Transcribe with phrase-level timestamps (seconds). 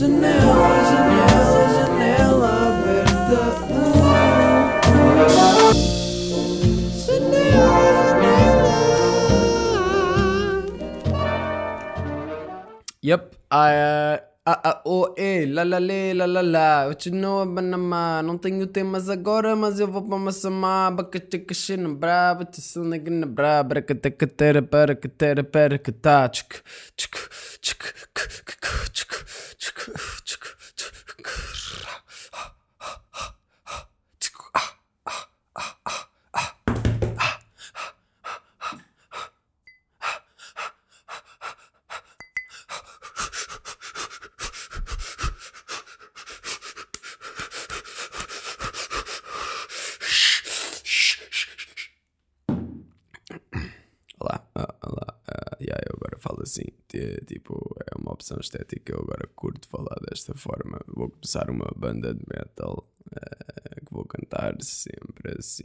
[0.00, 3.40] Janela, janela, janela aberta.
[13.02, 13.36] Yep.
[13.50, 16.94] Ah, ah, ah, oh, eh, la la le, la la la.
[17.04, 18.22] You know about Nama?
[18.22, 20.90] Não tenho temas agora, mas eu vou para uma samá.
[20.90, 26.26] Bacachacachina braba, tissanagana braba, bracatacatera, para catera, para catá.
[26.26, 26.62] Tchic,
[26.96, 27.16] tchic,
[27.60, 28.60] tchic, tchic,
[28.92, 29.12] tchic,
[29.58, 30.44] tchic, tchic,
[54.18, 56.18] Olá, ah, olá, ah, yeah, eu agora
[57.26, 60.78] tipo, é uma opção estética, eu agora curto falar desta forma.
[60.86, 65.62] Vou começar uma banda de metal eh, que vou cantar sempre assim.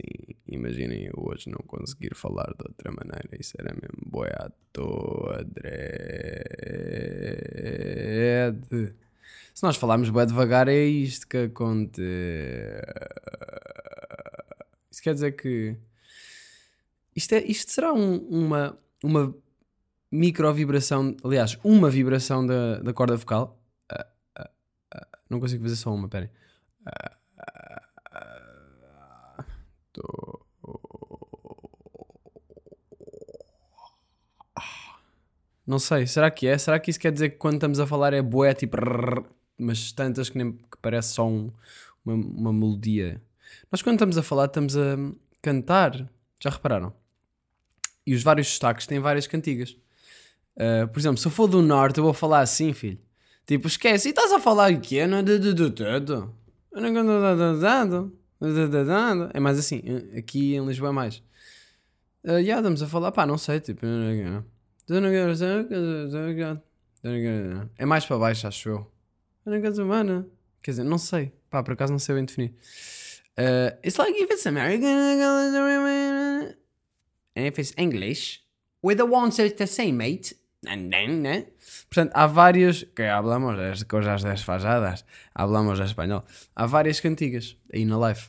[0.48, 5.44] Imaginem eu hoje não conseguir falar de outra maneira, isso era mesmo boi à toa,
[7.84, 8.94] dread.
[9.54, 12.02] Se nós falarmos bem devagar, é isto que acontece.
[14.90, 15.76] Isso quer dizer que.
[17.14, 19.34] Isto, é, isto será um- uma, uma
[20.10, 23.60] micro vibração, aliás, uma vibração da, da corda vocal.
[23.90, 24.50] Ah, ah,
[24.94, 26.08] ah, não consigo fazer só uma,
[29.92, 30.46] tô-
[35.66, 36.56] Não sei, será que é?
[36.58, 38.76] Será que isso quer dizer que quando estamos a falar é boé, tipo,
[39.58, 41.50] mas tantas que, nem, que parece só um-
[42.04, 43.20] uma, uma melodia?
[43.70, 44.96] Nós quando estamos a falar estamos a
[45.42, 46.08] cantar,
[46.42, 46.92] já repararam?
[48.06, 49.76] E os vários sotaques têm várias cantigas.
[50.56, 52.98] Uh, por exemplo, se eu for do norte, eu vou falar assim, filho.
[53.46, 55.06] Tipo, esquece, e estás a falar o quê?
[55.06, 56.34] Não é du- tudo.
[59.34, 59.82] É mais assim,
[60.16, 61.22] aqui em Lisboa é mais.
[62.24, 63.84] Uh, já estamos a falar, pá, não sei, tipo.
[67.78, 68.90] É mais para baixo, acho eu.
[70.62, 72.54] Quer dizer, não sei, pá, por acaso não sei bem definir.
[73.38, 74.88] Uh, it's like if it's American
[77.36, 78.40] and if it's English,
[78.82, 80.34] with the ones it's the same, mate.
[81.20, 81.46] Né?
[81.88, 82.82] Portanto, há várias.
[82.94, 85.04] Que hablamos das coisas desfasadas.
[85.34, 86.24] Hablamos espanhol.
[86.54, 88.22] Há várias cantigas aí na live.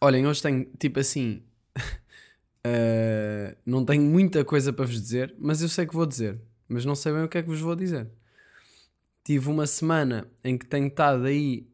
[0.00, 1.42] Olhem, hoje tenho tipo assim.
[2.64, 6.40] eh, não tenho muita coisa para vos dizer, mas eu sei que vou dizer.
[6.68, 8.08] Mas não sei bem o que é que vos vou dizer.
[9.22, 11.66] Tive uma semana em que tenho estado aí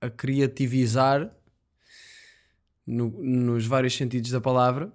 [0.00, 1.32] a criativizar
[2.86, 4.92] no- nos vários sentidos da palavra.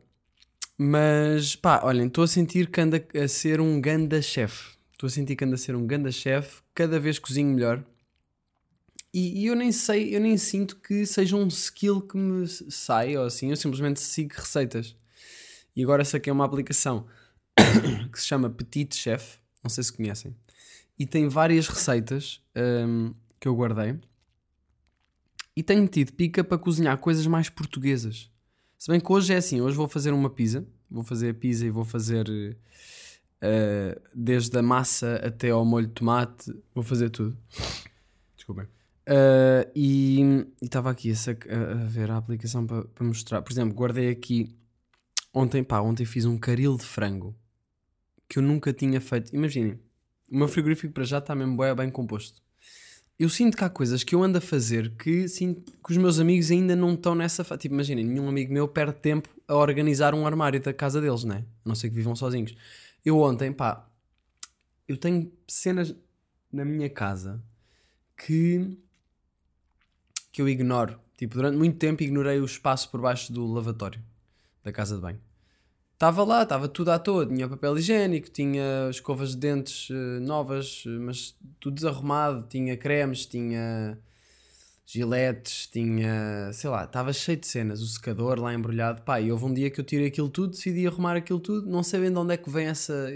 [0.86, 4.76] Mas pá, olhem, estou a sentir que anda a ser um ganda chefe.
[4.92, 6.62] Estou a sentir que anda a ser um ganda chefe.
[6.76, 7.82] Cada vez cozinho melhor.
[9.14, 13.16] E, e eu nem sei, eu nem sinto que seja um skill que me sai
[13.16, 13.50] ou assim.
[13.50, 14.94] Eu simplesmente sigo receitas.
[15.74, 17.08] E agora saquei uma aplicação
[18.12, 19.38] que se chama Petit Chef.
[19.64, 20.36] Não sei se conhecem.
[21.00, 23.98] E tem várias receitas hum, que eu guardei.
[25.56, 28.30] E tenho tido pica para cozinhar coisas mais portuguesas.
[28.78, 30.68] Se bem que hoje é assim, hoje vou fazer uma pizza.
[30.94, 32.28] Vou fazer a pizza e vou fazer
[33.42, 36.54] eh, desde a massa até ao molho de tomate.
[36.74, 37.36] Vou fazer tudo.
[38.36, 38.68] Desculpem.
[39.06, 43.42] Eh, e estava aqui a, a- ver a aplicação para para mostrar.
[43.42, 44.56] Por exemplo, guardei aqui
[45.34, 47.36] ontem, pá, ontem fiz um caril de frango
[48.30, 49.36] que eu nunca tinha feito.
[49.36, 49.80] Imaginem,
[50.32, 52.43] o meu frigorífico para já está mesmo bué bem composto.
[53.20, 56.20] Eu sinto que há coisas que eu ando a fazer que sinto que os meus
[56.20, 57.62] amigos ainda não estão nessa fase.
[57.62, 61.46] Tipo, imaginem, nenhum amigo meu perde tempo a organizar um armário da casa deles, né?
[61.64, 62.56] A não ser que vivam sozinhos.
[63.06, 63.88] Eu ontem, pá,
[64.88, 65.96] eu tenho cenas
[66.52, 67.42] na minha casa
[68.18, 68.78] que
[70.32, 71.00] que eu ignoro.
[71.16, 74.02] Tipo, durante muito tempo ignorei o espaço por baixo do lavatório
[74.64, 75.20] da casa de banho.
[76.04, 77.26] Estava lá, estava tudo à toa.
[77.26, 82.46] Tinha papel higiênico, tinha escovas de dentes eh, novas, eh, mas tudo desarrumado.
[82.50, 83.98] Tinha cremes, tinha
[84.86, 86.52] giletes, tinha.
[86.52, 87.82] sei lá, estava cheio de cenas.
[87.82, 89.02] O secador lá embrulhado.
[89.04, 91.70] Pá, e houve um dia que eu tirei aquilo tudo, decidi arrumar aquilo tudo.
[91.70, 93.08] Não bem de onde é que vem essa,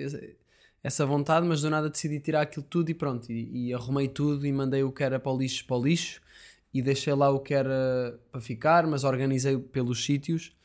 [0.81, 3.29] essa vontade, mas do nada decidi tirar aquilo tudo e pronto.
[3.29, 6.21] E, e arrumei tudo e mandei o que era para o lixo para o lixo
[6.73, 10.55] e deixei lá o que era para ficar, mas organizei pelos sítios.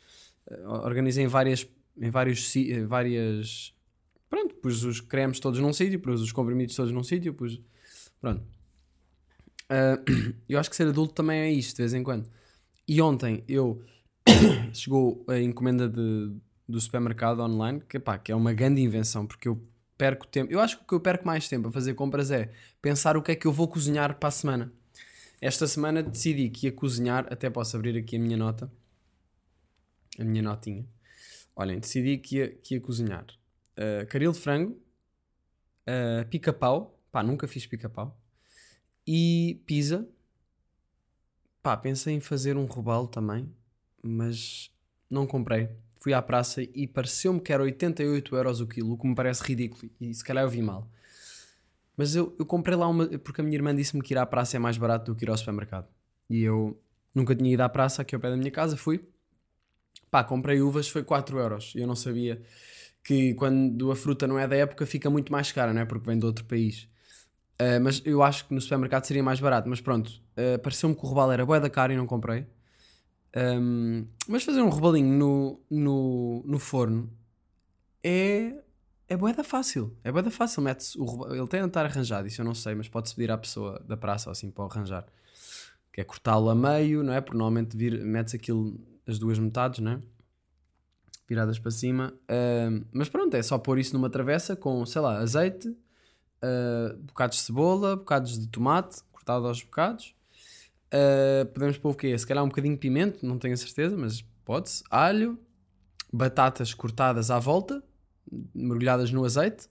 [0.49, 1.67] Eh, Organizei em várias.
[1.97, 2.53] Em vários,
[2.87, 3.75] várias.
[4.29, 7.61] Pronto, pus os cremes todos num sítio, pus os comprimidos todos num sítio, pus.
[8.21, 8.43] Pronto.
[9.69, 9.99] Ah,
[10.49, 12.29] eu acho que ser adulto também é isto, de vez em quando.
[12.87, 13.83] E ontem eu.
[14.73, 16.33] chegou a encomenda de,
[16.69, 19.61] do supermercado online, que, pá, que é uma grande invenção, porque eu
[19.99, 20.53] perco tempo.
[20.53, 22.51] Eu acho que o que eu perco mais tempo a fazer compras é
[22.81, 24.73] pensar o que é que eu vou cozinhar para a semana.
[25.41, 28.71] Esta semana decidi que ia cozinhar, até posso abrir aqui a minha nota,
[30.19, 30.87] a minha notinha.
[31.55, 33.27] Olhem, decidi que ia, que ia cozinhar
[33.77, 34.73] uh, caril de frango,
[35.87, 38.19] uh, pica-pau, pá, nunca fiz pica-pau,
[39.07, 40.09] e pizza.
[41.63, 43.49] Pá, pensei em fazer um robalo também,
[44.03, 44.71] mas
[45.09, 45.69] não comprei.
[45.97, 49.45] Fui à praça e pareceu-me que era 88 euros o quilo, o que me parece
[49.45, 50.91] ridículo, e se calhar eu vi mal.
[51.97, 54.57] Mas eu, eu comprei lá uma, porque a minha irmã disse-me que ir à praça
[54.57, 55.87] é mais barato do que ir ao supermercado.
[56.29, 56.81] E eu
[57.15, 59.07] nunca tinha ido à praça aqui ao pé da minha casa, fui.
[60.13, 61.73] Pá, comprei uvas, foi 4 euros.
[61.75, 62.43] Eu não sabia
[63.03, 65.87] que quando a fruta não é da época fica muito mais cara, não é?
[65.87, 66.87] Porque vem de outro país.
[67.59, 69.71] Uh, mas eu acho que no supermercado seria mais barato.
[69.71, 72.47] Mas pronto, uh, pareceu-me que o robalo era bué da cara e não comprei.
[73.35, 77.11] Um, mas fazer um robalinho no, no, no forno
[78.05, 78.55] é,
[79.09, 79.97] é bué da fácil.
[80.05, 80.61] É bué da fácil.
[80.61, 83.39] Mete o ele tem de estar arranjado, isso eu não sei, mas pode-se pedir à
[83.39, 85.07] pessoa da praça ou assim para arranjar.
[85.91, 87.23] Que é cortá-lo a meio, não é?
[87.23, 90.01] Porque normalmente vir, metes aquilo as duas metades, não é?
[91.33, 92.13] viradas para cima.
[92.25, 97.39] Uh, mas pronto, é só pôr isso numa travessa com, sei lá, azeite, uh, bocados
[97.39, 100.15] de cebola, bocados de tomate, cortado aos bocados.
[100.93, 102.17] Uh, podemos pôr o quê?
[102.17, 104.85] Se calhar um bocadinho de pimento, não tenho a certeza, mas pode-se.
[104.91, 105.39] Alho,
[106.13, 107.83] batatas cortadas à volta,
[108.55, 109.69] mergulhadas no azeite.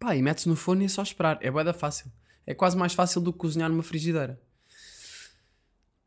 [0.00, 1.38] Pá, e metes no forno e é só esperar.
[1.40, 2.10] É boeda fácil.
[2.44, 4.40] É quase mais fácil do que cozinhar numa frigideira.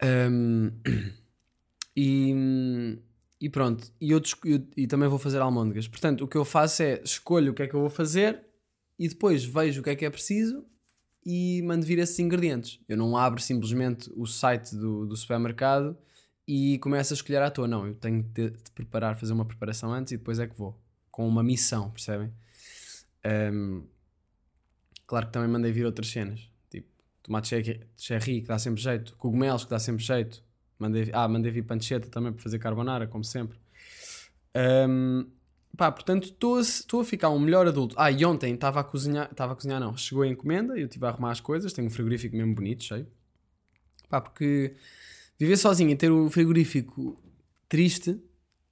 [0.04, 0.72] Um,
[1.96, 3.00] e,
[3.40, 5.88] e pronto, e, eu, eu, e também vou fazer almôndegas.
[5.88, 8.44] Portanto, o que eu faço é escolho o que é que eu vou fazer
[8.98, 10.66] e depois vejo o que é que é preciso
[11.26, 12.80] e mando vir esses ingredientes.
[12.88, 15.98] Eu não abro simplesmente o site do, do supermercado
[16.48, 17.68] e começo a escolher à toa.
[17.68, 20.80] Não, eu tenho de, de, preparar, fazer uma preparação antes e depois é que vou.
[21.10, 22.32] Com uma missão, percebem?
[23.26, 23.84] Um,
[25.08, 26.48] claro que também mandei vir outras cenas.
[26.70, 26.88] Tipo,
[27.24, 27.48] tomate
[27.98, 30.44] cherry, que dá sempre jeito, cogumelos que dá sempre jeito,
[30.78, 33.58] Mandei, ah, mandei vir pancheta também para fazer carbonara, como sempre.
[34.56, 35.26] Um,
[35.76, 37.96] pá, portanto, estou a ficar um melhor adulto.
[37.98, 41.06] Ah, e ontem estava a cozinhar, estava a cozinhar não, chegou a encomenda eu estive
[41.06, 43.08] a arrumar as coisas, tenho um frigorífico mesmo bonito, cheio.
[44.10, 44.76] Pá, porque
[45.38, 47.22] viver sozinho e ter o frigorífico
[47.68, 48.22] triste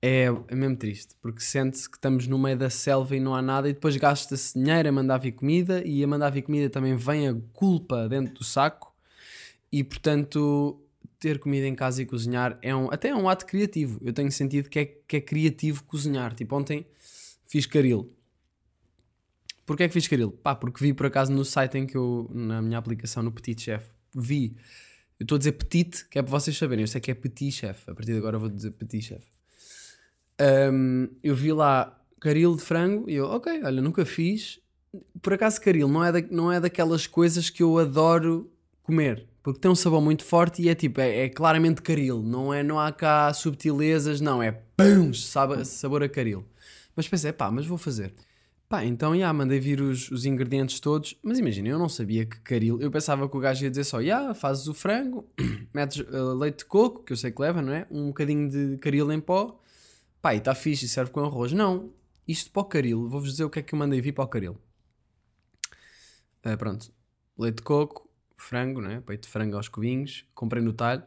[0.05, 3.41] é, é mesmo triste, porque sente-se que estamos no meio da selva e não há
[3.41, 6.93] nada e depois gasta-se dinheiro a mandar vir comida e a mandar vir comida também
[6.97, 8.93] vem a culpa dentro do saco
[9.71, 10.82] e portanto
[11.23, 13.97] ter comida em casa e cozinhar é um, até é um ato criativo.
[14.03, 16.35] Eu tenho sentido que é, que é criativo cozinhar.
[16.35, 16.85] Tipo, ontem
[17.45, 18.13] fiz caril.
[19.65, 20.33] Porquê é que fiz caril?
[20.33, 23.61] Pá, porque vi por acaso no site em que eu, na minha aplicação, no Petit
[23.61, 24.57] Chef, vi.
[25.17, 26.83] Eu estou a dizer petit, que é para vocês saberem.
[26.83, 27.89] Eu sei que é Petit Chef.
[27.89, 29.23] A partir de agora vou dizer Petit Chef.
[30.73, 34.59] Um, eu vi lá caril de frango e eu, ok, olha, nunca fiz.
[35.21, 39.25] Por acaso, caril não é, da, não é daquelas coisas que eu adoro comer.
[39.43, 42.23] Porque tem um sabor muito forte e é tipo, é, é claramente caril.
[42.23, 44.41] Não, é, não há cá subtilezas, não.
[44.41, 44.63] É
[45.13, 46.45] sabe, sabor a caril.
[46.95, 48.13] Mas pensei, pá, mas vou fazer.
[48.69, 51.17] Pá, então, já, mandei vir os, os ingredientes todos.
[51.21, 52.79] Mas imagina, eu não sabia que caril...
[52.81, 55.27] Eu pensava que o gajo ia dizer só, já, fazes o frango,
[55.75, 57.85] metes uh, leite de coco, que eu sei que leva, não é?
[57.91, 59.59] Um bocadinho de caril em pó.
[60.21, 61.51] Pá, e está fixe e serve com arroz.
[61.51, 61.91] Não,
[62.25, 63.09] isto para o caril.
[63.09, 64.57] Vou-vos dizer o que é que eu mandei vir para o caril.
[66.45, 66.91] Uh, pronto.
[67.37, 69.01] Leite de coco, frango, né?
[69.05, 71.03] peito de frango aos cubinhos, comprei no talho,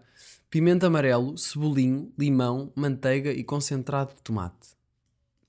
[0.51, 4.77] pimento amarelo, cebolinho, limão, manteiga e concentrado de tomate.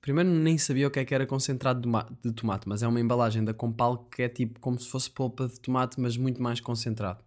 [0.02, 1.90] Primeiro nem sabia o que é que era concentrado
[2.24, 5.48] de tomate, mas é uma embalagem da Compal que é tipo como se fosse polpa
[5.48, 7.24] de tomate, mas muito mais concentrado.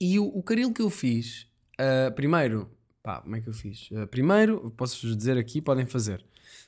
[0.00, 1.46] E o, o caril que eu fiz,
[1.80, 2.68] uh, primeiro,
[3.04, 3.88] pá, como é que eu fiz?
[3.92, 6.24] Uh, primeiro, posso-vos dizer aqui, podem fazer.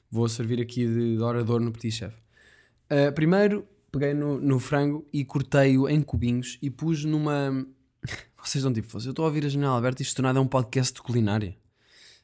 [0.08, 2.16] Vou servir aqui de, de orador no Petit Chef.
[2.88, 7.66] Uh, primeiro, peguei no, no frango e cortei-o em cubinhos e pus numa.
[8.44, 10.46] Vocês dão tipo, eu estou a ouvir a janela aberta e isto nada é um
[10.46, 11.56] podcast de culinária.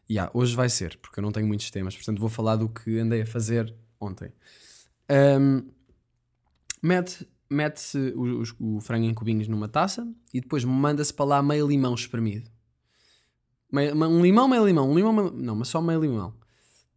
[0.09, 2.69] E yeah, hoje vai ser, porque eu não tenho muitos temas, portanto vou falar do
[2.69, 4.33] que andei a fazer ontem.
[5.09, 5.71] Um,
[6.83, 11.43] mete, mete-se o, o, o, frango em cubinhos numa taça e depois manda-se para lá
[11.43, 12.51] meio limão espremido.
[13.73, 16.35] Meio, um limão, meio limão, um limão, meio, não, mas só meio limão.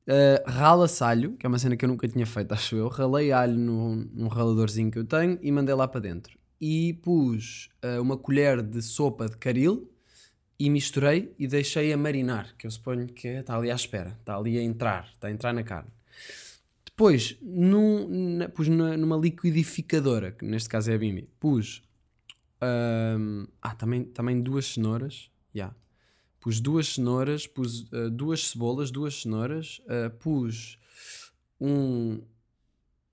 [0.05, 2.88] Uh, rala-se alho, que é uma cena que eu nunca tinha feito, acho eu.
[2.88, 6.38] Ralei alho num, num raladorzinho que eu tenho e mandei lá para dentro.
[6.60, 9.89] E pus uh, uma colher de sopa de caril
[10.60, 14.38] e misturei e deixei a marinar, que eu suponho que está ali à espera, está
[14.38, 15.89] ali a entrar, está a entrar na carne.
[16.86, 21.81] Depois, num, na, pus na, numa liquidificadora, que neste caso é a Bimbi, pus
[22.62, 25.29] uh, ah, também, também duas cenouras.
[25.55, 25.75] Yeah
[26.43, 30.77] Pus duas cenouras, pus uh, duas cebolas, duas cenouras, uh, pus
[31.59, 32.21] um,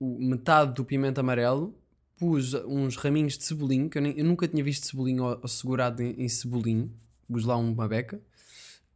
[0.01, 1.73] metade do pimento amarelo,
[2.17, 5.47] pus uns raminhos de cebolinho, que eu, nem- eu nunca tinha visto cebolinho ou- ou
[5.47, 6.91] segurado em, em cebolinho,
[7.25, 8.21] pus lá uma beca,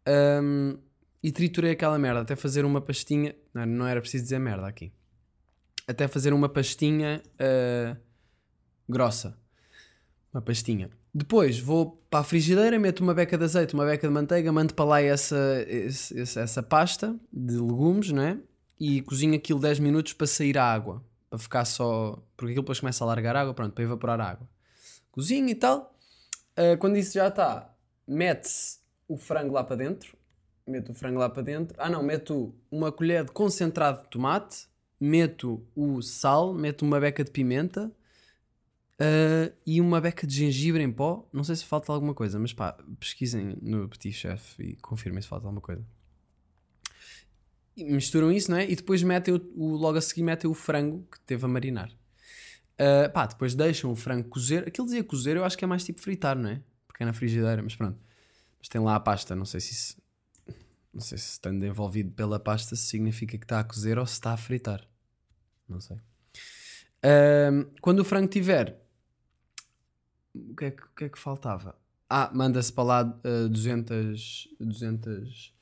[0.05, 0.77] Ahm,
[1.23, 3.33] e triturei aquela merda até fazer uma pastinha.
[3.53, 4.91] Não, não era preciso dizer merda aqui.
[5.87, 7.97] Até fazer uma pastinha ah,
[8.87, 9.35] grossa.
[10.33, 10.91] Uma pastinha.
[11.17, 14.73] Depois vou para a frigideira, meto uma beca de azeite, uma beca de manteiga, mando
[14.73, 18.37] para lá essa, esse- essa pasta de legumes, não é?
[18.77, 21.01] E cozinho aquilo 10 minutos para sair a água.
[21.29, 22.21] Para ficar só.
[22.35, 24.49] Porque aquilo depois começa a largar água, pronto, para evaporar a água.
[25.09, 25.95] Cozinho e tal.
[26.57, 27.73] Ah, quando isso já está,
[28.05, 30.17] mete-se o frango lá para dentro.
[30.67, 31.77] Meto o frango lá para dentro.
[31.79, 34.67] Ah, não, meto uma colher de concentrado de tomate.
[34.99, 37.89] Meto o sal, meto uma beca de pimenta.
[38.99, 41.27] Ah, e uma beca de gengibre em pó.
[41.33, 45.27] Não sei se falta alguma coisa, mas pá, pesquisem no Petit Chef e confirmem se
[45.27, 45.85] falta alguma coisa.
[47.75, 48.69] E misturam isso, não é?
[48.69, 51.91] E depois metem o, o- logo a seguir metem o frango que teve a marinar.
[52.77, 54.67] Ah, pá, depois deixam o frango cozer.
[54.67, 56.61] Aquilo dizia cozer, eu acho que é mais tipo fritar, não é?
[56.87, 57.99] Porque é na frigideira, mas pronto.
[58.59, 59.97] Mas tem lá a pasta, não sei se isso.
[60.93, 64.31] Não sei se estando envolvido pela pasta significa que está a cozer ou se está
[64.31, 64.87] a fritar.
[65.67, 65.97] Não sei.
[67.03, 68.81] Ahm, quando o frango tiver.
[70.35, 71.75] O que é que, o que, é que faltava?
[72.09, 75.53] Ah, manda-se para lá ah, 200, 200,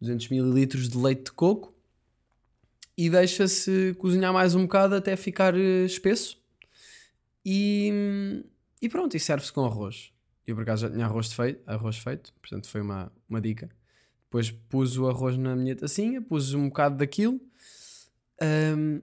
[0.00, 1.74] 200 mililitros de leite de coco
[2.96, 6.36] e deixa-se cozinhar mais um bocado até ficar eh, espesso.
[7.46, 8.44] E,
[8.82, 10.12] e pronto, e serve-se com arroz.
[10.44, 13.70] Eu por acaso já tinha arroz feito, arroz feito portanto foi uma, uma dica.
[14.24, 17.40] Depois pus o arroz na minha tacinha, pus um bocado daquilo.
[18.42, 19.00] Ahm,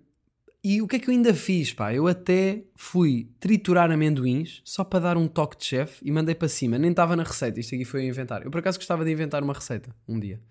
[0.68, 1.94] e o que é que eu ainda fiz, pá?
[1.94, 6.48] Eu até fui triturar amendoins só para dar um toque de chefe e mandei para
[6.48, 6.78] cima.
[6.80, 8.44] Nem estava na receita, isto aqui foi inventar.
[8.44, 10.42] Eu por acaso gostava de inventar uma receita um dia.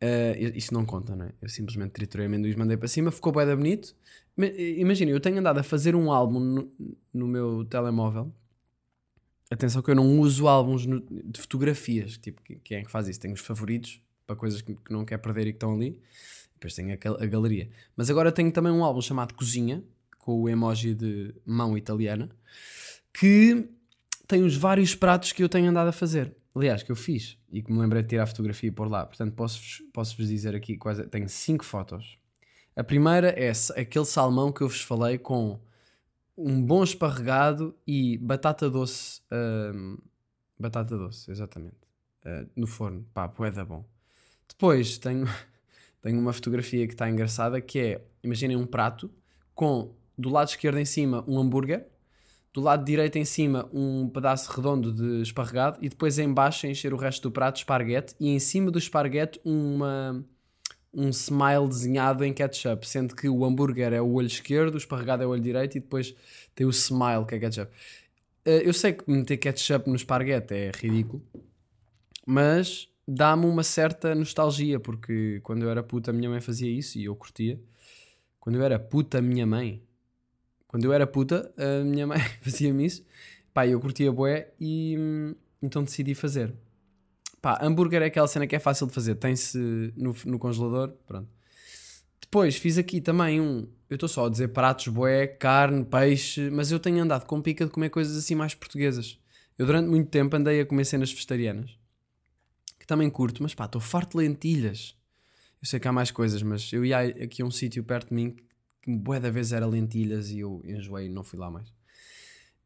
[0.00, 1.32] Ah, isto não conta, não é?
[1.40, 3.96] Eu simplesmente triturei amendoins, mandei para cima, ficou bem bonito.
[4.36, 6.72] Ma- Imagina, eu tenho andado a fazer um álbum no,
[7.12, 8.30] no meu telemóvel.
[9.50, 12.18] Atenção que eu não uso álbuns no- de fotografias.
[12.18, 13.20] Tipo, que- quem é que faz isso?
[13.20, 15.98] Tenho os favoritos para coisas que, que não quer perder e que estão ali.
[16.64, 17.68] Depois tenho aquel- a galeria.
[17.94, 19.84] Mas agora tenho também um álbum chamado Cozinha,
[20.18, 22.30] com o emoji de mão italiana,
[23.12, 23.68] que
[24.26, 26.34] tem os vários pratos que eu tenho andado a fazer.
[26.54, 29.04] Aliás, que eu fiz e que me lembrei de tirar a fotografia e pôr lá.
[29.04, 30.98] Portanto, posso-vos posso-vos dizer aqui quais.
[30.98, 32.18] é- Tenho cinco fotos.
[32.74, 35.60] A primeira é aquele salmão que eu vos falei com
[36.34, 39.20] um bom esparregado e batata doce.
[39.74, 39.98] hum,
[40.58, 41.76] batata doce, exatamente.
[42.24, 43.06] uh, no forno.
[43.12, 43.84] Pá, poeda bom.
[44.48, 45.26] Depois tenho,
[46.04, 49.10] tenho uma fotografia que está engraçada que é, imaginem um prato
[49.54, 51.86] com do lado esquerdo em cima um hambúrguer,
[52.52, 56.92] do lado direito em cima um pedaço redondo de esparregado e depois em baixo encher
[56.92, 60.22] o resto do prato de esparguete e em cima do esparguete uma
[60.92, 65.24] um smile desenhado em ketchup, sendo que o hambúrguer é o olho esquerdo, o esparregado
[65.24, 66.14] é o olho direito e depois
[66.54, 67.72] tem o smile que é ketchup.
[68.44, 71.20] Eh, Eu sei que meter ketchup no esparguete é ridículo,
[72.24, 76.98] mas dá-me uma certa nostalgia, porque quando eu era puta a minha mãe fazia isso
[76.98, 77.60] e eu curtia.
[78.40, 79.82] Quando eu era puta a minha mãe,
[80.66, 83.04] quando eu era puta a minha mãe fazia-me isso,
[83.52, 86.54] pá, eu curtia bué e hum, então decidi fazer.
[87.40, 91.28] Pá, hambúrguer é aquela cena que é fácil de fazer, tem-se no, no congelador, pronto.
[92.20, 96.72] Depois fiz aqui também um, eu estou só a dizer pratos, bué, carne, peixe, mas
[96.72, 99.18] eu tenho andado com pica de comer coisas assim mais portuguesas.
[99.56, 101.78] Eu durante muito tempo andei a comer cenas vegetarianas,
[102.84, 104.94] que também curto, mas pá, estou farto de lentilhas.
[105.60, 108.14] Eu sei que há mais coisas, mas eu ia aqui a um sítio perto de
[108.14, 108.36] mim
[108.82, 111.72] que bué da vez era lentilhas e eu enjoei e não fui lá mais.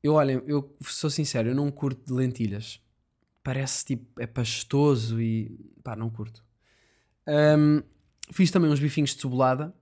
[0.02, 2.80] Eu, olhem, eu sou sincero, eu não curto de lentilhas.
[3.44, 6.44] Parece tipo, é pastoso e pá, não curto.
[7.24, 7.84] Ahm,
[8.32, 9.72] fiz também uns bifinhos de cebolada,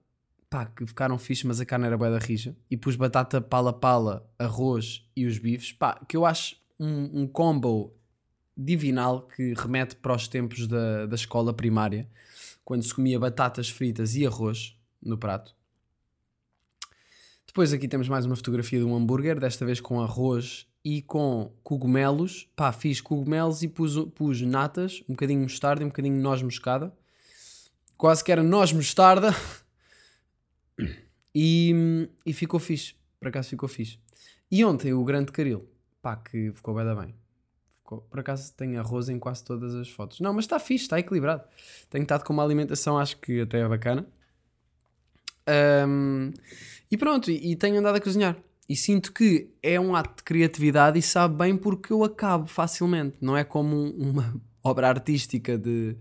[0.50, 2.54] pá, que ficaram fixe, mas a carne era bué da rija.
[2.70, 7.95] E pus batata pala-pala, arroz e os bifes, pá, que eu acho um, um combo
[8.56, 12.08] divinal que remete para os tempos da, da escola primária,
[12.64, 15.54] quando se comia batatas fritas e arroz no prato.
[17.46, 21.52] Depois aqui temos mais uma fotografia de um hambúrguer, desta vez com arroz e com
[21.62, 22.48] cogumelos.
[22.54, 26.92] Pá, fiz cogumelos e pus, pus natas, um bocadinho mostarda e um bocadinho noz moscada.
[27.96, 29.34] Quase que era noz mostarda.
[31.38, 32.94] E, e ficou fixe.
[33.20, 33.98] Por acaso ficou fixe.
[34.50, 35.68] E ontem o grande caril.
[36.00, 37.14] Pá, que ficou bem da bem.
[37.86, 40.20] Por acaso tem arroz em quase todas as fotos.
[40.20, 41.42] Não, mas está fixe, está equilibrado.
[41.88, 44.06] Tenho estado com uma alimentação, acho que até é bacana.
[45.46, 46.32] Ahm,
[46.90, 48.36] e pronto, e, tenho andado a cozinhar.
[48.68, 53.16] E sinto que é um ato de criatividade e sabe bem porque eu acabo facilmente.
[53.20, 55.96] Não é como um- uma obra artística de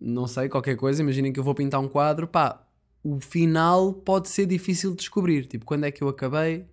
[0.00, 1.02] não sei, qualquer coisa.
[1.02, 2.62] Imaginem que eu vou pintar um quadro, pá,
[3.02, 5.46] o final pode ser difícil de descobrir.
[5.46, 6.66] Tipo, quando é que eu acabei?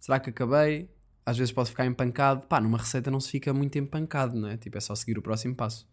[0.00, 0.88] Será que acabei?
[1.24, 2.46] Às vezes posso ficar empancado.
[2.46, 4.56] Pá, numa receita não se fica muito empancado, não é?
[4.56, 5.88] Tipo, é só seguir o próximo passo.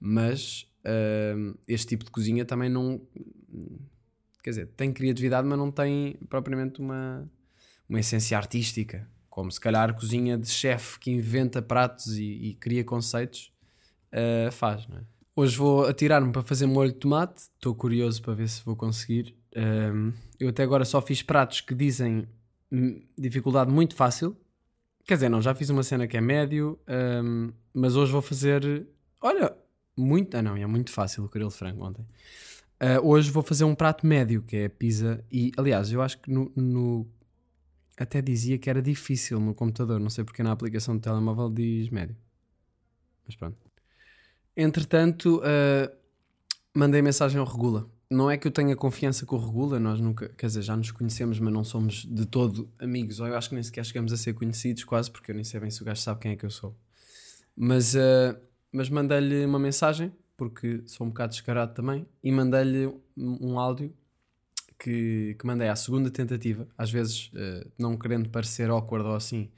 [0.00, 0.66] Mas
[1.36, 3.00] hum, este tipo de cozinha também não.
[4.42, 7.28] Quer dizer, tem criatividade, mas não tem propriamente uma,
[7.88, 9.08] uma essência artística.
[9.30, 13.52] Como se calhar cozinha de chefe que inventa pratos e, e cria conceitos
[14.12, 15.00] uh, faz, não é?
[15.36, 17.42] Hoje vou atirar-me para fazer molho de tomate.
[17.54, 19.34] Estou curioso para ver se vou conseguir.
[19.56, 22.28] Um, eu até agora só fiz pratos que dizem
[22.70, 24.36] hum, dificuldade muito fácil.
[25.06, 26.78] Quer dizer, não, já fiz uma cena que é médio,
[27.22, 28.86] um, mas hoje vou fazer.
[29.20, 29.54] Olha,
[29.96, 30.36] muito.
[30.36, 32.02] Ah, não, é muito fácil o caril de frango ontem.
[32.82, 35.24] Uh, hoje vou fazer um prato médio, que é pizza.
[35.30, 37.06] E, aliás, eu acho que no, no-
[37.96, 41.88] Até dizia que era difícil no computador, não sei porque na aplicação de telemóvel diz
[41.90, 42.16] médio.
[43.26, 43.56] Mas pronto.
[44.56, 45.96] Entretanto, uh,
[46.74, 47.88] mandei mensagem ao Regula.
[48.14, 50.92] Não é que eu tenha confiança com o Regula, nós nunca, quer dizer, já nos
[50.92, 54.16] conhecemos, mas não somos de todo amigos, ou eu acho que nem sequer chegamos a
[54.16, 56.46] ser conhecidos, quase, porque eu nem sei bem se o gajo sabe quem é que
[56.46, 56.76] eu sou.
[57.56, 58.38] Mas, uh,
[58.70, 63.92] mas mandei-lhe uma mensagem, porque sou um bocado descarado também, e mandei-lhe um, áudio
[64.78, 69.50] que, que mandei à segunda tentativa, às vezes uh, não querendo parecer awkward ou assim,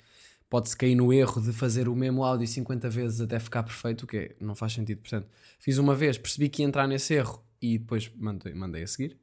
[0.48, 4.06] pode-se cair no erro de fazer o mesmo áudio 50 vezes até ficar perfeito, o
[4.06, 5.02] que não faz sentido.
[5.02, 8.86] Portanto, fiz uma vez, percebi que ia entrar nesse erro e depois mandei, mandei a
[8.86, 9.16] seguir.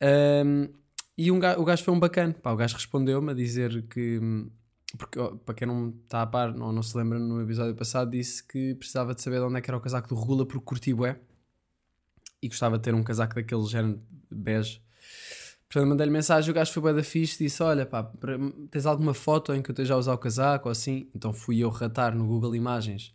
[0.00, 0.68] Ahm,
[1.16, 2.32] e um gajo, o gajo foi um bacana.
[2.32, 4.18] Pá, o gajo respondeu-me a dizer que.
[4.96, 8.42] Porque, para quem não está a par ou não se lembra, no episódio passado disse
[8.42, 10.92] que precisava de saber de onde é que era o casaco do Regula porque curti
[10.92, 11.16] bué
[12.42, 14.00] e gostava de ter um casaco daquele género
[14.30, 14.82] bege.
[15.68, 18.10] Portanto, mandei-lhe mensagem, o gajo foi bué da fixe, disse, olha pá,
[18.70, 21.08] tens alguma foto em que eu esteja a usar o casaco ou assim?
[21.14, 23.14] Então fui eu ratar no Google Imagens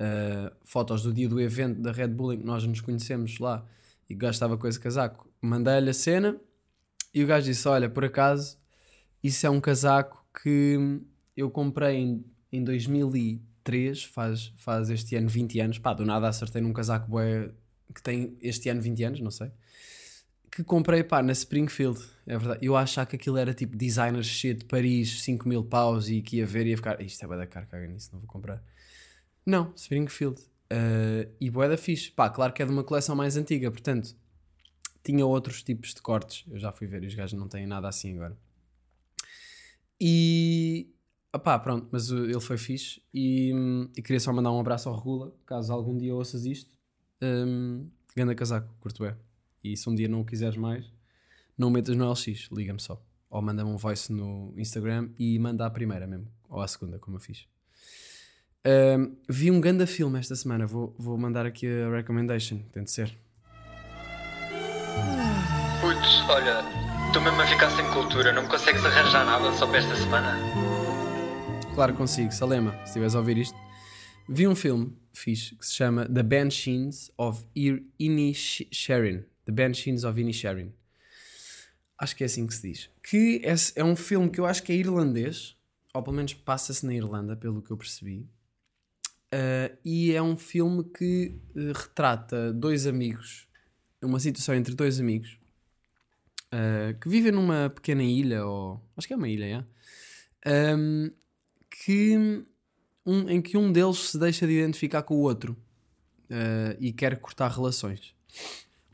[0.00, 3.66] uh, fotos do dia do evento da Red Bull em que nós nos conhecemos lá
[4.10, 5.32] e o gajo estava com esse casaco.
[5.40, 6.38] Mandei-lhe a cena
[7.14, 8.58] e o gajo disse, olha, por acaso,
[9.22, 11.00] isso é um casaco que
[11.36, 16.60] eu comprei em, em 2003, faz, faz este ano 20 anos, pá, do nada acertei
[16.60, 17.50] num casaco bué
[17.94, 19.50] que tem este ano 20 anos, não sei
[20.50, 22.66] que comprei pá, na Springfield, é verdade.
[22.66, 26.46] Eu achava que aquilo era tipo designer shit Paris, 5 mil paus e que ia
[26.46, 28.62] ver e ia ficar, isto é bué da cara, caga nisso, não vou comprar.
[29.46, 30.40] Não, Springfield.
[30.72, 32.10] Uh, e bué da fixe.
[32.10, 34.14] Pá, claro que é de uma coleção mais antiga, portanto,
[35.02, 36.44] tinha outros tipos de cortes.
[36.48, 38.36] Eu já fui ver e os gajos não têm nada assim agora.
[40.00, 40.88] E.
[41.32, 43.52] Opá, pronto, mas ele foi fixe e,
[43.96, 46.76] e queria só mandar um abraço ao Regula, caso algum dia ouças isto.
[47.22, 49.16] Um, ganda casaco, curto é.
[49.62, 50.92] E se um dia não o quiseres mais,
[51.56, 53.00] não metas no LX, liga-me só.
[53.28, 57.16] Ou manda-me um voice no Instagram e manda à primeira mesmo, ou à segunda, como
[57.16, 57.46] eu fiz.
[58.62, 62.90] Um, vi um ganda filme esta semana, vou, vou mandar aqui a recommendation, tem de
[62.90, 63.16] ser.
[65.80, 66.60] Putz, olha,
[67.06, 70.36] estou mesmo a ficar sem cultura, não me consegues arranjar nada só para esta semana?
[71.74, 73.56] Claro que consigo, Salema, se estiveres a ouvir isto.
[74.28, 79.24] Vi um filme fixe que se chama The Banshees of Inisherin.
[79.46, 80.74] The Banshees of Inisherin.
[81.98, 82.90] Acho que é assim que se diz.
[83.02, 85.56] Que é, é um filme que eu acho que é irlandês,
[85.94, 88.28] ou pelo menos passa-se na Irlanda, pelo que eu percebi.
[89.32, 93.46] Uh, e é um filme que uh, retrata dois amigos,
[94.02, 95.38] uma situação entre dois amigos
[96.52, 99.64] uh, que vivem numa pequena ilha, ou acho que é uma ilha,
[100.44, 100.76] é?
[100.76, 101.10] Um,
[101.70, 102.44] que,
[103.06, 105.52] um, em que um deles se deixa de identificar com o outro
[106.24, 108.14] uh, e quer cortar relações.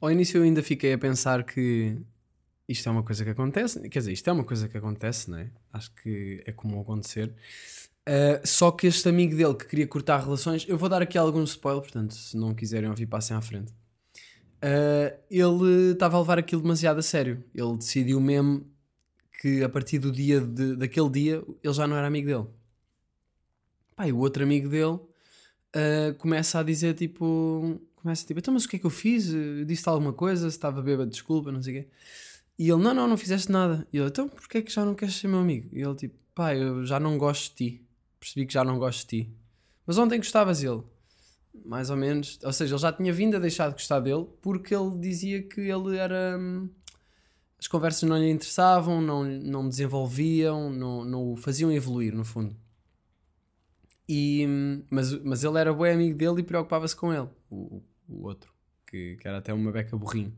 [0.01, 1.96] Ao início eu ainda fiquei a pensar que
[2.68, 5.38] isto é uma coisa que acontece, quer dizer, isto é uma coisa que acontece, não
[5.38, 5.51] é?
[5.72, 7.33] Acho que é comum acontecer.
[8.08, 11.42] Uh, só que este amigo dele que queria cortar relações, eu vou dar aqui algum
[11.42, 13.72] spoiler, portanto, se não quiserem ouvir, passem à frente.
[14.56, 17.42] Uh, ele estava a levar aquilo demasiado a sério.
[17.54, 18.64] Ele decidiu mesmo
[19.40, 22.46] que a partir do dia de, daquele dia ele já não era amigo dele.
[23.96, 27.80] Pá, e o outro amigo dele uh, começa a dizer tipo.
[27.96, 29.32] Começa tipo, então, mas o que é que eu fiz?
[29.66, 30.46] Disse-te alguma coisa?
[30.46, 31.88] Estava bêbado, desculpa, não sei o quê.
[32.56, 33.86] E ele, não, não, não fizeste nada.
[33.92, 35.68] E ele, então, porquê é que já não queres ser meu amigo?
[35.72, 37.86] E ele, tipo, pá, eu já não gosto de ti.
[38.26, 39.36] Percebi que já não gosto de ti.
[39.86, 40.82] Mas ontem gostavas dele.
[41.64, 42.40] Mais ou menos.
[42.42, 45.60] Ou seja, ele já tinha vindo a deixar de gostar dele porque ele dizia que
[45.60, 46.36] ele era.
[46.36, 46.68] hum,
[47.58, 52.56] As conversas não lhe interessavam, não, não desenvolviam, não, não o faziam evoluir, no fundo.
[54.08, 58.24] E, hum, mas, mas ele era bom amigo dele e preocupava-se com ele, o, o
[58.26, 58.52] outro,
[58.86, 60.34] que, que era até uma beca burrinho.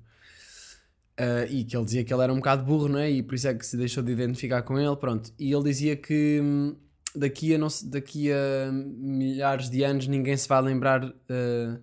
[1.16, 3.10] Ah, e que ele dizia que ele era um bocado burro, não é?
[3.10, 5.32] E por isso é que se deixou de identificar com ele, pronto.
[5.38, 6.76] E ele dizia que hum,
[7.14, 11.78] daqui a, não daqui a milhares de anos ninguém se vai lembrar ah,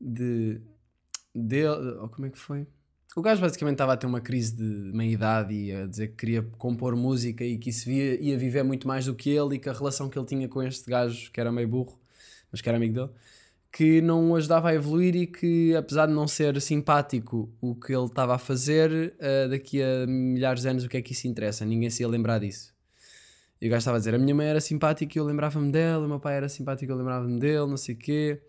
[0.00, 0.60] de
[1.34, 2.66] dele, ou como é que foi?
[3.14, 6.42] O gajo basicamente estava a ter uma crise de meia-idade e a dizer que queria
[6.58, 9.70] compor música e que isso via, ia viver muito mais do que ele e que
[9.70, 11.98] a relação que ele tinha com este gajo, que era meio burro,
[12.52, 13.10] mas que era amigo dele,
[13.72, 17.94] que não o ajudava a evoluir e que, apesar de não ser simpático o que
[17.94, 21.26] ele estava a fazer, eh, daqui a milhares de anos o que é que isso
[21.26, 21.64] interessa?
[21.64, 22.75] Ninguém se ia lembrar disso.
[23.60, 26.04] E o gajo estava a dizer: a minha mãe era simpática e eu lembrava-me dela,
[26.04, 28.42] o meu pai era simpático e eu lembrava-me dele, não sei o quê.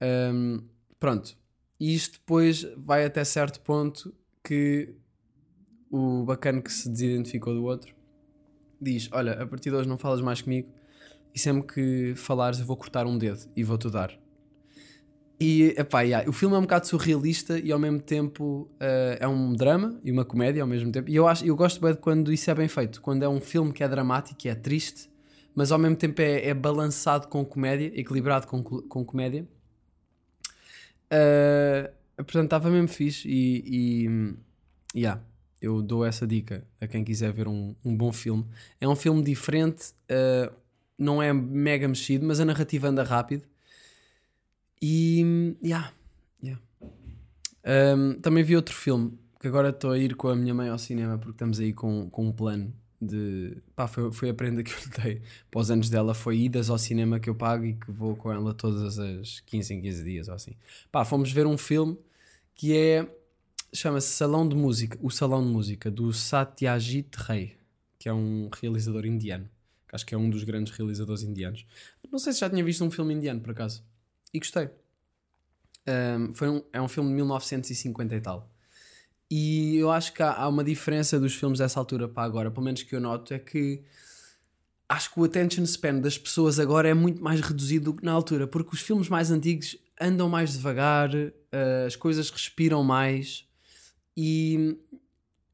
[0.00, 0.64] Ahm,
[0.98, 1.36] pronto.
[1.78, 4.94] E isto depois vai até certo ponto que
[5.90, 7.94] o bacana que se desidentificou do outro
[8.80, 10.68] diz: Olha, a partir de hoje não falas mais comigo
[11.34, 14.21] e sempre que falares eu vou cortar um dedo e vou-te dar.
[15.44, 19.26] E epá, yeah, o filme é um bocado surrealista e ao mesmo tempo eh, é
[19.26, 21.10] um drama e uma comédia ao mesmo tempo.
[21.10, 23.40] E eu, acho, eu gosto bem de quando isso é bem feito, quando é um
[23.40, 25.10] filme que é dramático, e é triste,
[25.52, 29.44] mas ao mesmo tempo é, é balançado com comédia, equilibrado com, co- com comédia.
[31.10, 34.04] Eh, portanto, estava mesmo fixe e,
[34.94, 35.20] e yeah,
[35.60, 38.44] eu dou essa dica a quem quiser ver um, um bom filme.
[38.80, 40.50] É um filme diferente, eh,
[40.98, 43.44] não é mega mexido, mas a narrativa anda rápido.
[44.82, 45.92] E yeah,
[46.42, 46.60] yeah.
[47.64, 50.78] Um, também vi outro filme que agora estou a ir com a minha mãe ao
[50.78, 54.72] cinema porque estamos aí com, com um plano de pá, foi, foi a prenda que
[54.72, 57.74] eu lhe dei para os anos dela, foi idas ao cinema que eu pago e
[57.74, 60.52] que vou com ela todas as 15 em 15 dias ou assim.
[60.90, 61.96] Pá, fomos ver um filme
[62.54, 63.08] que é
[63.72, 67.56] chama-se Salão de Música, o Salão de Música do Satyajit Ray,
[67.98, 69.48] que é um realizador indiano.
[69.88, 71.64] que Acho que é um dos grandes realizadores indianos.
[72.10, 73.82] Não sei se já tinha visto um filme indiano por acaso.
[74.32, 74.70] E gostei.
[75.86, 78.50] Um, foi um, é um filme de 1950 e tal.
[79.30, 82.64] E eu acho que há, há uma diferença dos filmes dessa altura para agora, pelo
[82.64, 83.82] menos que eu noto, é que
[84.88, 88.12] acho que o attention span das pessoas agora é muito mais reduzido do que na
[88.12, 93.46] altura, porque os filmes mais antigos andam mais devagar, uh, as coisas respiram mais
[94.16, 94.76] e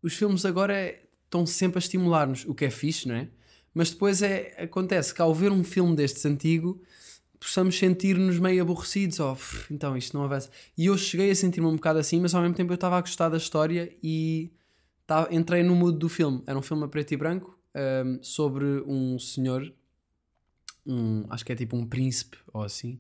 [0.03, 3.29] os filmes agora é- estão sempre a estimular-nos, o que é fixe, não é?
[3.73, 6.83] Mas depois é, acontece que ao ver um filme destes antigo
[7.39, 10.51] possamos sentir-nos meio aborrecidos, pff, então isto não avança.
[10.77, 13.01] E eu cheguei a sentir-me um bocado assim, mas ao mesmo tempo eu estava a
[13.01, 14.53] gostar da história e
[15.07, 16.43] tava- entrei no mood do filme.
[16.47, 19.73] Era um filme a preto e branco um, sobre um senhor,
[20.87, 22.99] um, acho que é tipo um príncipe ou assim,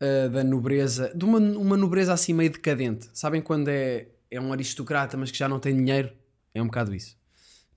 [0.00, 3.08] uh, da nobreza, de uma, uma nobreza assim meio decadente.
[3.12, 6.12] Sabem quando é, é um aristocrata, mas que já não tem dinheiro?
[6.54, 7.16] É um bocado isso.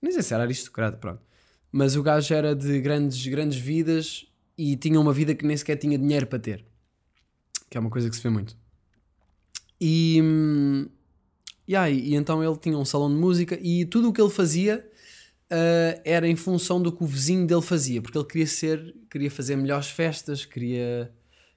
[0.00, 1.22] Nem sei se era aristocrata, pronto.
[1.72, 4.26] Mas o gajo era de grandes, grandes vidas
[4.60, 6.64] e tinha uma vida que nem sequer tinha dinheiro para ter.
[7.68, 8.56] Que é uma coisa que se vê muito.
[9.80, 10.88] E, hum,
[11.68, 14.84] yeah, e, então ele tinha um salão de música e tudo o que ele fazia
[15.50, 19.30] ah, era em função do que o vizinho dele fazia, porque ele queria ser, queria
[19.30, 21.12] fazer melhores festas, queria,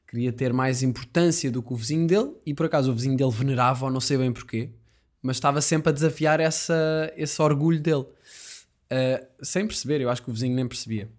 [0.07, 3.31] queria ter mais importância do que o vizinho dele, e por acaso o vizinho dele
[3.31, 4.71] venerava, ou não sei bem porquê,
[5.21, 8.05] mas estava sempre a desafiar essa, esse orgulho dele.
[8.91, 11.09] Uh, sem perceber, eu acho que o vizinho nem percebia.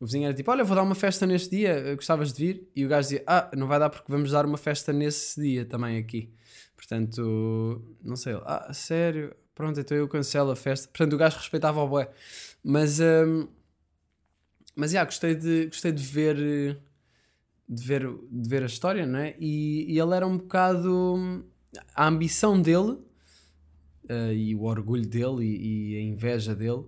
[0.00, 2.68] O vizinho era tipo: Olha, vou dar uma festa neste dia, uh, gostavas de vir?
[2.74, 5.64] E o gajo dizia: Ah, não vai dar porque vamos dar uma festa nesse dia
[5.64, 6.30] também aqui.
[6.76, 8.34] Portanto, não sei.
[8.44, 9.34] Ah, sério?
[9.54, 10.86] Pronto, então eu cancelo a festa.
[10.88, 12.08] Portanto, o gajo respeitava o bué.
[12.62, 13.48] Mas, um,
[14.76, 16.80] mas, yeah, gostei de, gostei de ver.
[17.68, 19.36] De ver, de ver a história, não é?
[19.38, 21.44] E, e ele era um bocado.
[21.94, 22.92] A ambição dele
[24.08, 26.84] uh, e o orgulho dele e, e a inveja dele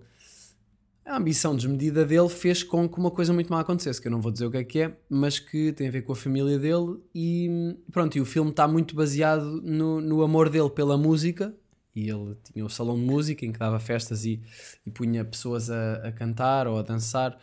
[1.04, 4.20] a ambição desmedida dele fez com que uma coisa muito má acontecesse, que eu não
[4.20, 6.58] vou dizer o que é que é, mas que tem a ver com a família
[6.58, 11.54] dele e pronto, e o filme está muito baseado no, no amor dele pela música
[11.94, 14.40] e ele tinha o salão de música em que dava festas e,
[14.86, 17.38] e punha pessoas a, a cantar ou a dançar.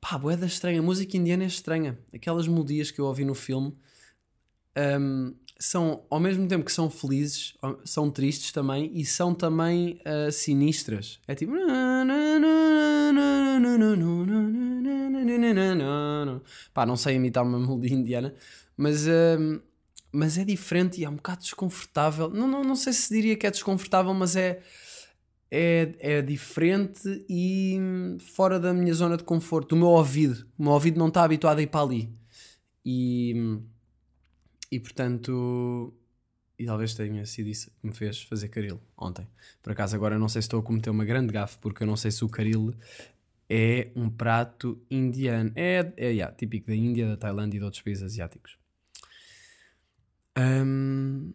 [0.00, 1.98] Pá, boeda estranha, a música indiana é estranha.
[2.14, 3.76] Aquelas melodias que eu ouvi no filme
[4.98, 10.32] hum, são, ao mesmo tempo que são felizes, são tristes também e são também uh,
[10.32, 11.20] sinistras.
[11.28, 11.52] É tipo.
[16.72, 18.34] Pá, não sei imitar uma melodia indiana,
[18.76, 19.60] mas, hum,
[20.12, 22.30] mas é diferente e é um bocado desconfortável.
[22.30, 24.60] Não, não, não sei se diria que é desconfortável, mas é,
[25.50, 27.78] é, é diferente e
[28.34, 30.46] fora da minha zona de conforto, do meu ouvido.
[30.58, 32.12] O meu ouvido não está habituado a ir para ali.
[32.84, 33.34] E,
[34.70, 35.94] e portanto,
[36.60, 39.26] e talvez tenha sido isso que me fez fazer caril ontem.
[39.62, 41.96] Por acaso, agora não sei se estou a cometer uma grande gafe, porque eu não
[41.96, 42.74] sei se o caril
[43.50, 45.50] é um prato indiano.
[45.56, 48.56] É, é yeah, típico da Índia, da Tailândia e de outros países asiáticos.
[50.38, 51.34] Um,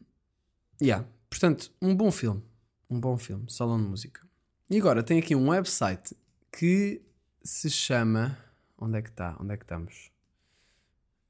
[0.82, 1.06] yeah.
[1.30, 2.41] Portanto, um bom filme.
[2.89, 3.51] Um bom filme.
[3.51, 4.25] Salão de música.
[4.69, 6.15] E agora tem aqui um website
[6.58, 7.01] que
[7.43, 8.38] se chama.
[8.78, 9.36] Onde é que está?
[9.39, 10.10] Onde é que estamos?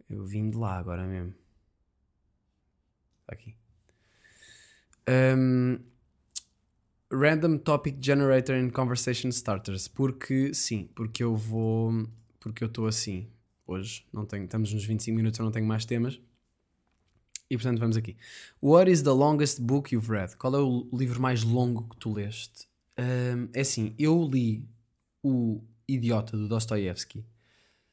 [0.08, 1.34] Eu vim de lá agora mesmo.
[3.22, 3.56] Está aqui.
[5.10, 5.80] Um,
[7.12, 9.88] random Topic Generator and Conversation Starters.
[9.88, 12.08] Porque, sim, porque eu vou.
[12.40, 13.28] Porque eu estou assim
[13.66, 14.06] hoje.
[14.14, 16.20] Não tenho, estamos nos 25 minutos, eu não tenho mais temas.
[17.50, 18.18] E portanto, vamos aqui.
[18.62, 20.36] What is the longest book you've read?
[20.38, 22.68] Qual é o livro mais longo que tu leste?
[22.98, 24.68] Um, é assim, eu li
[25.22, 27.26] o Idiota do Dostoevsky,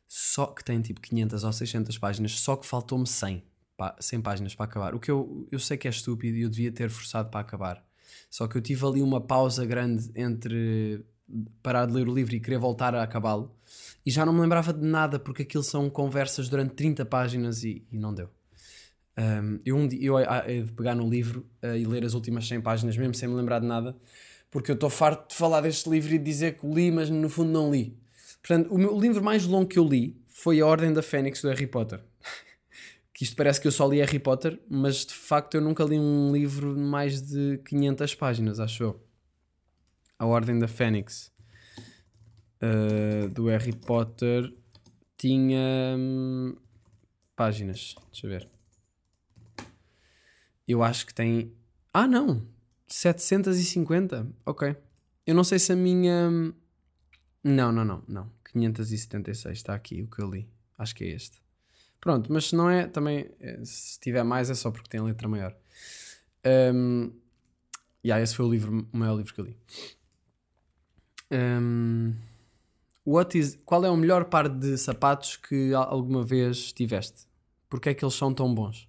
[0.09, 3.43] só que tem tipo 500 ou 600 páginas, só que faltou-me 100,
[3.77, 4.95] pá- 100 páginas para acabar.
[4.95, 7.85] O que eu, eu sei que é estúpido e eu devia ter forçado para acabar.
[8.31, 11.05] Só que eu tive ali uma pausa grande entre
[11.63, 13.55] parar de ler o livro e querer voltar a acabá-lo
[14.05, 17.87] e já não me lembrava de nada porque aquilo são conversas durante 30 páginas e,
[17.91, 18.29] e não deu.
[19.17, 20.11] Um, eu um dia
[20.47, 23.35] eu de pegar no livro uh, e ler as últimas 100 páginas mesmo sem me
[23.35, 23.97] lembrar de nada
[24.53, 27.29] porque eu estou farto de falar deste livro e de dizer que li, mas no
[27.31, 27.99] fundo não li.
[28.43, 31.41] Portanto, o, meu, o livro mais longo que eu li foi A Ordem da Fênix
[31.41, 32.01] do Harry Potter.
[33.23, 36.33] isto parece que eu só li Harry Potter, mas de facto eu nunca li um
[36.33, 39.07] livro de mais de 500 páginas, acho eu.
[40.19, 41.33] A Ordem da Fênix
[42.63, 44.53] uh, do Harry Potter
[45.17, 46.57] tinha hum,
[47.37, 47.95] páginas.
[48.11, 48.49] Deixa eu ver.
[50.67, 51.53] Eu acho que tem.
[51.93, 52.45] Ah, não!
[52.89, 54.27] 750?
[54.45, 54.77] Ok.
[55.25, 56.29] Eu não sei se a minha.
[57.45, 58.33] Não, não, não, não.
[58.53, 60.49] 576 está aqui o que eu li.
[60.77, 61.42] Acho que é este.
[62.03, 63.31] Pronto, mas se não é, também.
[63.41, 65.57] eh, Se tiver mais é só porque tem a letra maior.
[66.75, 67.13] Um,
[68.05, 69.57] yeah, esse foi o livro, o maior livro que eu li.
[71.31, 72.15] Um,
[73.07, 77.25] what is, qual é o melhor par de sapatos que al- alguma vez tiveste?
[77.71, 78.89] Porque é que eles são tão bons?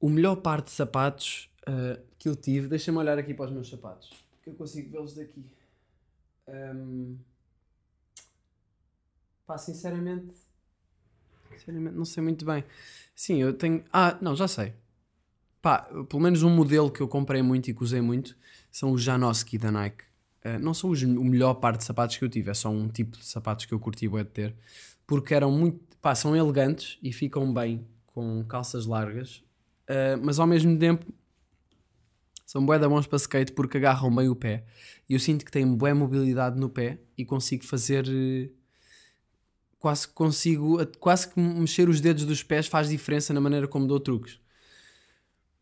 [0.00, 3.68] O melhor par de sapatos uh, que eu tive, deixa-me olhar aqui para os meus
[3.68, 4.10] sapatos,
[4.42, 5.44] que eu consigo vê-los daqui.
[6.48, 7.18] Um,
[9.46, 10.34] pá, sinceramente,
[11.58, 12.64] sinceramente, não sei muito bem.
[13.14, 13.82] Sim, eu tenho.
[13.92, 14.74] Ah, não, já sei.
[15.62, 18.36] Pá, pelo menos um modelo que eu comprei muito e que usei muito
[18.70, 20.04] são os Janoski da Nike.
[20.44, 22.88] Uh, não são os, o melhor par de sapatos que eu tive, é só um
[22.88, 24.54] tipo de sapatos que eu curti bué de ter,
[25.04, 29.42] porque eram muito, pá, são elegantes e ficam bem com calças largas,
[29.90, 31.04] uh, mas ao mesmo tempo
[32.46, 34.64] são bué da bons para skate porque agarram bem o pé.
[35.08, 38.48] E eu sinto que tenho bué mobilidade no pé e consigo fazer eh,
[39.78, 43.86] quase que consigo quase que mexer os dedos dos pés faz diferença na maneira como
[43.86, 44.40] dou truques.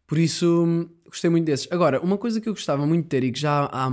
[0.07, 1.71] Por isso, gostei muito desses.
[1.71, 3.87] Agora, uma coisa que eu gostava muito de ter e que já há,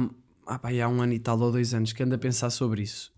[0.45, 2.81] há, pá, há um ano e tal ou dois anos que ando a pensar sobre
[2.81, 3.13] isso.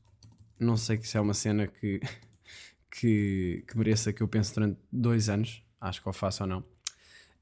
[0.60, 2.00] Não sei se é uma cena que,
[2.90, 5.64] que, que mereça que eu pense durante dois anos.
[5.82, 6.64] Acho que eu faço ou não.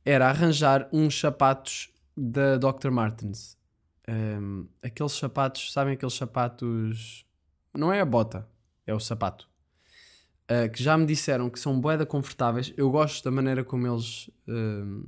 [0.05, 2.89] Era arranjar uns sapatos da Dr.
[2.89, 3.57] Martens.
[4.07, 7.25] Um, aqueles sapatos, sabem aqueles sapatos...
[7.73, 8.47] Não é a bota,
[8.85, 9.50] é o sapato.
[10.51, 12.73] Uh, que já me disseram que são boeda confortáveis.
[12.75, 14.29] Eu gosto da maneira como eles...
[14.45, 15.05] um,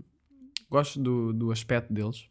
[0.70, 2.30] gosto do, do aspecto deles.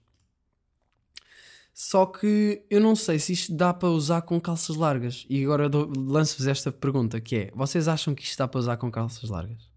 [1.75, 5.27] Só que eu não sei se isto dá para usar com calças largas.
[5.29, 7.51] E agora lanço-vos esta pergunta, que é...
[7.55, 9.71] Vocês acham que isto dá para usar com calças largas?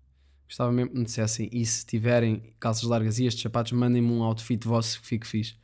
[0.48, 1.50] Gostava mesmo que me dissessem.
[1.52, 5.56] E se tiverem calças largas e estes sapatos, mandem-me um outfit vosso que fique fixe.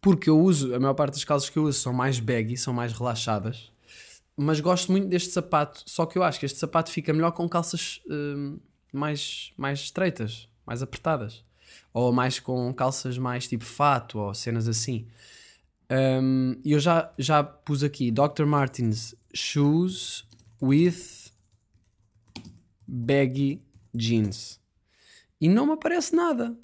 [0.00, 0.74] Porque eu uso...
[0.74, 3.70] A maior parte das calças que eu uso são mais baggy, são mais relaxadas.
[4.36, 5.82] Mas gosto muito deste sapato.
[5.86, 8.58] Só que eu acho que este sapato fica melhor com calças hum,
[8.92, 11.44] mais, mais estreitas, mais apertadas.
[11.92, 15.06] Ou mais com calças mais tipo fato ou cenas assim.
[15.90, 18.44] Um, eu já, já pus aqui Dr.
[18.46, 20.26] Martens Shoes
[20.60, 21.30] with
[22.86, 23.60] Baggy
[23.94, 24.60] Jeans.
[25.40, 26.56] E não me aparece nada.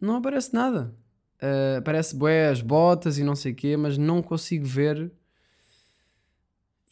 [0.00, 0.94] Não aparece nada.
[1.42, 5.10] Uh, aparece bué as botas e não sei o quê, mas não consigo ver.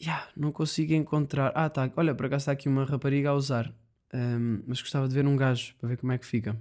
[0.01, 1.51] Yeah, não consigo encontrar.
[1.55, 1.89] Ah, tá.
[1.95, 3.73] Olha, por acaso está aqui uma rapariga a usar.
[4.13, 6.59] Um, mas gostava de ver um gajo para ver como é que fica.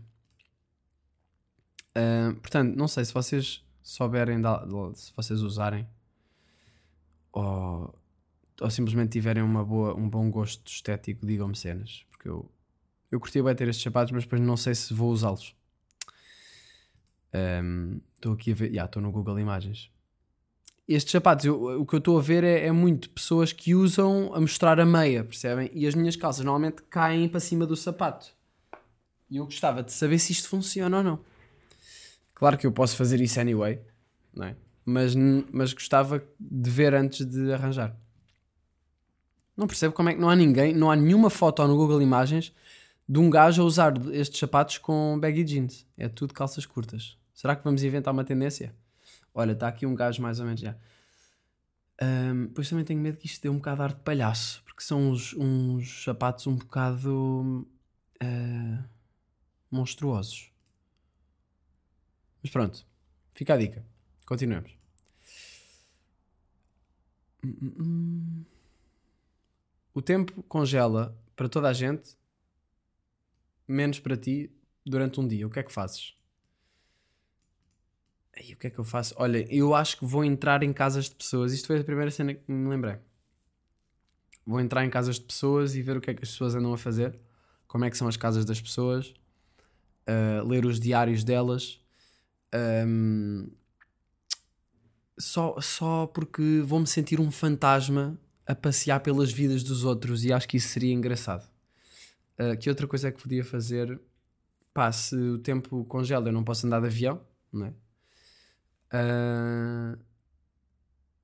[1.97, 5.87] Um, portanto, não sei se vocês souberem, da- se vocês usarem
[7.33, 7.95] ou,
[8.61, 12.05] ou simplesmente tiverem uma boa, um bom gosto estético, digam-me cenas.
[12.11, 12.51] Porque eu,
[13.11, 15.55] eu curtia bem ter estes sapatos, mas depois não sei se vou usá-los.
[17.35, 19.91] Um, Estou aqui a ver, estou no Google Imagens.
[20.89, 24.35] Estes sapatos, eu- o que eu estou a ver é, é muito pessoas que usam
[24.35, 25.71] a mostrar a meia, percebem?
[25.73, 28.27] E as minhas calças normalmente caem para cima do sapato.
[29.31, 31.21] E eu gostava de saber se isto funciona ou não.
[32.35, 33.81] Claro que eu posso fazer isso anyway,
[34.35, 34.57] não é?
[34.85, 35.15] mas,
[35.53, 37.97] mas gostava de ver antes de arranjar.
[39.57, 42.53] Não percebo como é que não há ninguém, não há nenhuma foto no Google Imagens
[43.09, 45.87] de um gajo a usar estes sapatos com baggy jeans.
[45.97, 47.17] É tudo calças curtas.
[47.35, 48.75] Será que vamos inventar uma tendência?
[49.35, 50.77] Olha, está aqui um gajo mais ou menos já.
[52.01, 54.83] Ahm, Depois também tenho medo que isto dê um bocado de ar de palhaço, porque
[54.83, 57.67] são uns, uns sapatos um bocado
[58.21, 58.85] ah,
[59.71, 60.53] monstruosos.
[62.43, 62.87] Mas pronto,
[63.35, 63.85] fica a dica.
[64.27, 64.77] Continuemos.
[69.95, 72.15] O tempo congela para toda a gente,
[73.67, 74.51] menos para ti,
[74.85, 75.47] durante um dia.
[75.47, 76.15] O que é que fazes?
[78.37, 79.15] Aí, o que é que eu faço?
[79.19, 81.53] Olha, eu acho que vou entrar em casas de pessoas.
[81.53, 82.97] Isto foi a primeira cena que me lembrei.
[84.47, 86.73] Vou entrar em casas de pessoas e ver o que é que as pessoas andam
[86.73, 87.19] a fazer,
[87.69, 89.15] como é que são as casas das pessoas,
[90.09, 91.81] uh, ler os diários delas.
[92.87, 93.49] Um,
[95.19, 100.49] só, só porque vou-me sentir um fantasma a passear pelas vidas dos outros e acho
[100.49, 101.49] que isso seria engraçado.
[102.39, 104.01] Uh, que outra coisa é que podia fazer?
[104.75, 107.21] Pá, se o tempo congela, eu não posso andar de avião,
[107.53, 107.75] não é?
[108.93, 109.97] Ah,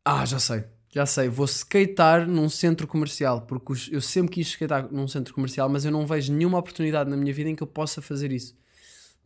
[0.05, 0.65] ah, já sei.
[0.91, 1.29] Já sei.
[1.29, 3.43] Vou skatear num centro comercial.
[3.43, 7.17] Porque eu sempre quis skatear num centro comercial, mas eu não vejo nenhuma oportunidade na
[7.17, 8.57] minha vida em que eu possa fazer isso.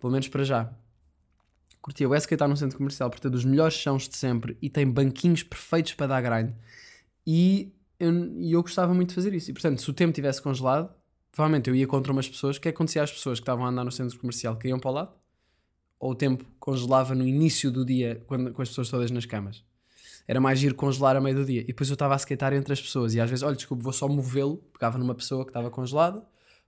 [0.00, 0.72] Pelo menos para já.
[1.80, 2.06] Curtia.
[2.06, 4.88] Eu é skatear num centro comercial porque tem dos melhores chãos de sempre e tem
[4.88, 6.54] banquinhos perfeitos para dar grind.
[7.26, 9.50] E eu, e eu gostava muito de fazer isso.
[9.50, 10.92] E portanto, se o tempo tivesse congelado,
[11.32, 12.56] provavelmente eu ia contra umas pessoas.
[12.56, 14.56] O que é que acontecia às pessoas que estavam a andar no centro comercial?
[14.58, 15.21] Que iam para o lado?
[16.02, 19.62] Ou o tempo congelava no início do dia quando, com as pessoas todas nas camas.
[20.26, 21.60] Era mais ir congelar a meio do dia.
[21.60, 23.14] E depois eu estava a skatear entre as pessoas.
[23.14, 24.56] E às vezes, olha, desculpe, vou só movê-lo.
[24.72, 26.20] Pegava numa pessoa que estava congelada,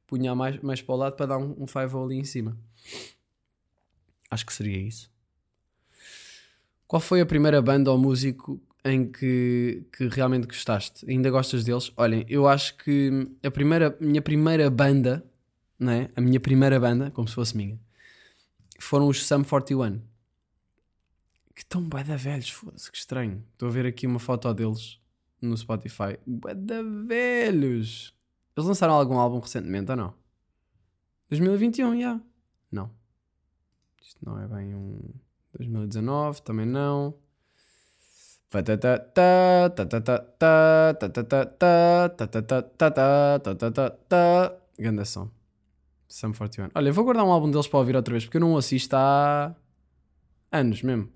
[0.07, 2.57] punha mais, mais para o lado para dar um, um five ali em cima.
[4.31, 5.11] Acho que seria isso.
[6.87, 11.11] Qual foi a primeira banda ou músico em que, que realmente gostaste?
[11.11, 11.91] Ainda gostas deles?
[11.97, 15.25] Olhem, eu acho que a primeira, minha primeira banda,
[15.77, 16.09] não é?
[16.15, 17.81] A minha primeira banda, como se fosse minha,
[18.79, 20.01] foram os Sum 41.
[21.55, 23.45] Que estão bué da velhos, foda-se, que estranho.
[23.53, 25.01] Estou a ver aqui uma foto deles
[25.41, 26.19] no Spotify.
[26.27, 28.15] Bué da velhos.
[28.57, 30.15] Eles lançaram algum álbum recentemente ou não?
[31.29, 32.21] 2021, já.
[32.71, 32.91] Não.
[34.03, 34.99] Isto não é bem um...
[35.57, 37.15] 2019, também não.
[44.79, 45.31] Ganda som.
[46.15, 46.69] Sum 41.
[46.77, 48.95] Olha, vou guardar um álbum deles para ouvir outra vez, porque eu não o assisto
[48.95, 49.53] há
[50.53, 51.09] anos mesmo.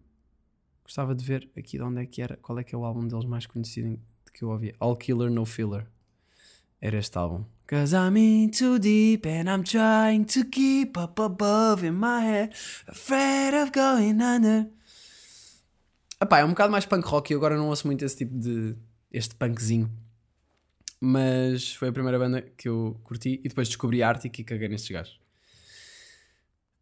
[0.83, 3.07] Gostava de ver aqui de onde é que era, qual é que é o álbum
[3.07, 3.97] deles mais conhecido
[4.35, 4.75] que eu ouvi.
[4.81, 5.87] All Killer No Filler.
[6.81, 7.45] Era este álbum.
[7.69, 12.53] Cause I'm in too deep and I'm trying to keep up above in my head,
[12.89, 14.69] afraid of going under.
[16.21, 18.75] Epá, é um bocado mais punk rock e agora não ouço muito esse tipo de.
[19.13, 19.89] este punkzinho.
[21.01, 24.91] Mas foi a primeira banda que eu curti e depois descobri Arctic e caguei nestes
[24.91, 25.21] gajos.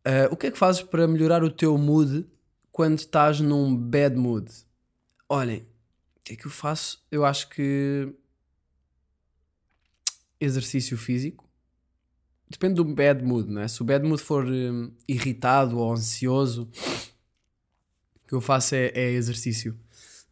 [0.04, 2.26] Ah, o que é que fazes para melhorar o teu mood
[2.70, 4.50] quando estás num bad mood?
[5.28, 5.66] Olhem,
[6.16, 7.04] o que é que eu faço?
[7.10, 8.14] Eu acho que
[10.38, 11.46] exercício físico
[12.48, 13.68] depende do bad mood, não é?
[13.68, 16.70] Se o bad mood for hum, irritado ou ansioso,
[18.24, 19.76] o que eu faço é, é exercício.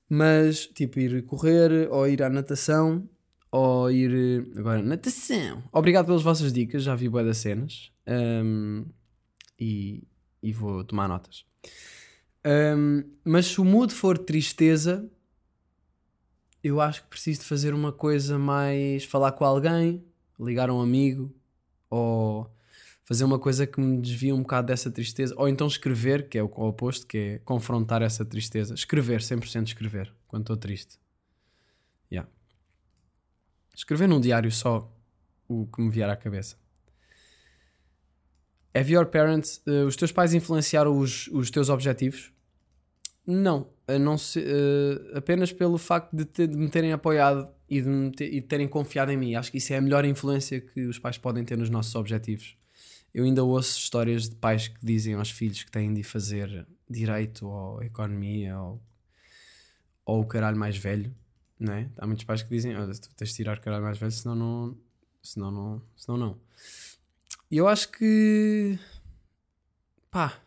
[0.08, 3.08] Mas, tipo, ir correr ou ir à natação
[3.54, 4.12] ou ir.
[4.12, 5.62] eh, Agora, natação.
[5.72, 7.92] Obrigado pelas vossas dicas, já vi boas cenas
[8.44, 8.84] hum,
[9.58, 10.02] e,
[10.42, 11.46] e vou tomar notas.
[12.44, 15.08] Hum, mas se o mood for tristeza,
[16.64, 19.04] eu acho que preciso de fazer uma coisa mais.
[19.04, 20.04] falar com alguém,
[20.38, 21.32] ligar a um amigo
[21.88, 22.50] ou
[23.04, 26.42] fazer uma coisa que me desvia um bocado dessa tristeza, ou então escrever, que é
[26.42, 28.74] o oposto, que é confrontar essa tristeza.
[28.74, 30.98] Escrever, 100% escrever, quando estou triste.
[32.10, 32.28] Yeah.
[33.74, 34.90] Escrever num diário só
[35.48, 36.56] o que me vier à cabeça.
[38.76, 42.32] Have your parents, eh, os teus pais influenciaram os, os teus objetivos?
[43.26, 43.68] Não,
[44.00, 48.24] não eh, apenas pelo facto de, te- de me terem apoiado e de, me te-
[48.24, 49.34] e de terem confiado em mim.
[49.36, 52.56] Acho que isso é a melhor influência que os pais podem ter nos nossos objetivos.
[53.14, 57.46] Eu ainda ouço histórias de pais que dizem aos filhos que têm de fazer direito
[57.46, 58.82] ou economia ou,
[60.04, 61.14] ou o caralho mais velho,
[61.58, 61.90] não é?
[61.96, 64.76] Há muitos pais que dizem: Olha, tu tens de tirar caralho mais velho, senão não.
[65.22, 65.82] Senão não.
[65.96, 66.38] Senão não.
[67.50, 68.78] E eu acho que.
[70.10, 70.40] pá.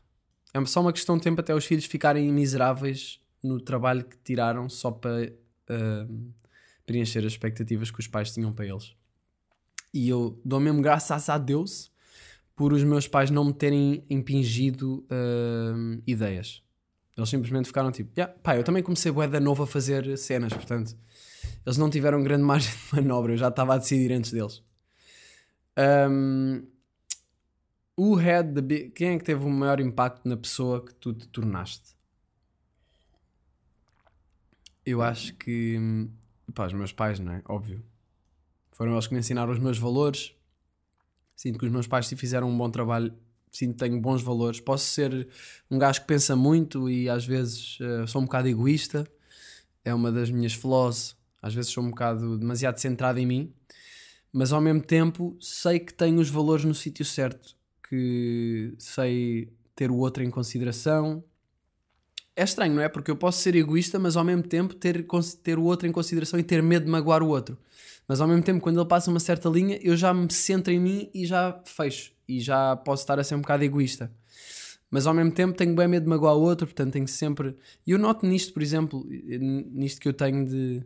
[0.53, 4.67] É só uma questão de tempo até os filhos ficarem miseráveis no trabalho que tiraram
[4.67, 5.31] só para
[5.69, 6.07] ah,
[6.85, 8.95] preencher as expectativas que os pais tinham para eles.
[9.93, 11.91] E eu dou mesmo graças a Deus
[12.55, 16.63] por os meus pais não me terem impingido ah, ideias.
[17.17, 20.53] Eles simplesmente ficaram tipo, "Yeah, pá, eu também comecei bué da novo a fazer cenas,
[20.53, 20.95] portanto,
[21.65, 24.63] eles não tiveram grande margem de manobra, eu já estava a decidir antes deles.
[25.77, 26.67] Um,
[27.97, 28.91] who had the big...
[28.91, 31.95] Quem é que teve o maior impacto na pessoa que tu te tornaste?
[34.85, 36.07] Eu acho que.
[36.55, 37.41] Pá, os meus pais, não é?
[37.45, 37.83] Óbvio.
[38.71, 40.33] Foram eles que me ensinaram os meus valores.
[41.35, 43.13] Sinto que os meus pais se fizeram um bom trabalho
[43.57, 44.59] sinto que tenho bons valores.
[44.59, 45.27] Posso ser
[45.69, 49.07] um gajo que pensa muito e às vezes eh, sou um bocado egoísta.
[49.83, 51.15] É uma das minhas flaws.
[51.41, 53.53] Às vezes sou um bocado demasiado centrado em mim.
[54.31, 57.55] Mas ao mesmo tempo sei que tenho os valores no sítio certo.
[57.89, 61.23] Que sei ter o outro em consideração.
[62.35, 62.89] É estranho, não é?
[62.89, 65.05] Porque eu posso ser egoísta, mas ao mesmo tempo ter,
[65.41, 67.57] ter o outro em consideração e ter medo de magoar o outro.
[68.07, 70.79] Mas ao mesmo tempo, quando ele passa uma certa linha, eu já me centro em
[70.79, 72.16] mim e já fecho.
[72.27, 74.11] E já posso estar a ser um bocado egoísta.
[74.89, 77.55] Mas ao mesmo tempo tenho bem medo de magoar o outro, portanto tenho sempre.
[77.85, 80.83] E eu noto nisto, por exemplo, nisto que eu tenho de.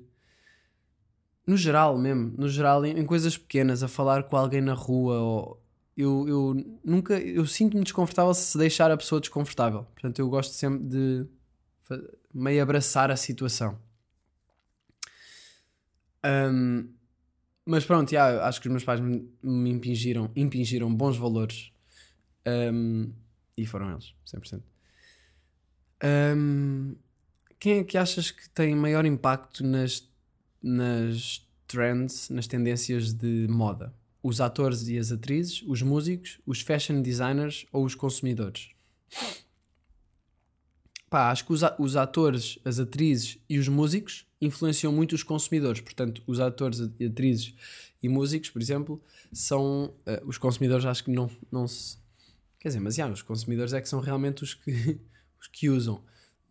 [1.45, 5.63] No geral mesmo, no geral, em, coisas pequenas, a falar com alguém na rua, ou
[5.95, 7.19] eu, eu nunca.
[7.19, 9.83] Eu sinto-me desconfortável se deixar a pessoa desconfortável.
[9.93, 11.27] Portanto, eu gosto sempre de
[12.33, 13.77] meio abraçar a situação.
[16.23, 16.87] Ahm,
[17.65, 21.71] mas pronto, acho que os meus pais me, me impingiram, impingiram bons valores.
[22.45, 23.11] Ahm,
[23.57, 24.61] e foram eles, 100%.
[26.03, 26.95] Ahm,
[27.59, 30.09] quem é que achas que tem maior impacto nas,
[30.61, 33.93] nas trends, nas tendências de moda?
[34.23, 38.69] Os atores e as atrizes, os músicos, os fashion designers ou os consumidores?
[41.09, 45.79] Pá, acho que os, os atores, as atrizes e os músicos influenciam muito os consumidores.
[45.81, 47.53] Portanto, os atores, atrizes
[48.01, 49.93] e músicos, por exemplo, são.
[50.05, 51.97] eh, os consumidores acho que não, não se.
[52.59, 54.99] Quer dizer, mas já, os consumidores é que são realmente os que,
[55.39, 56.03] os que usam.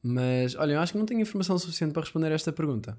[0.02, 2.96] Mas, olha, eu acho que não tenho informação suficiente para responder a esta pergunta.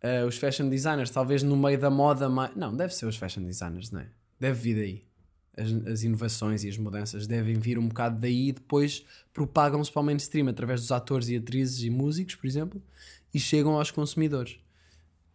[0.00, 2.54] Eh, os fashion designers, talvez no meio da moda mais.
[2.54, 4.08] Não, deve ser os fashion designers, não é?
[4.38, 5.08] Deve vir daí.
[5.56, 10.00] As, as inovações e as mudanças devem vir um bocado daí e depois propagam-se para
[10.00, 12.80] o mainstream através dos atores e atrizes e músicos, por exemplo,
[13.32, 14.58] e chegam aos consumidores.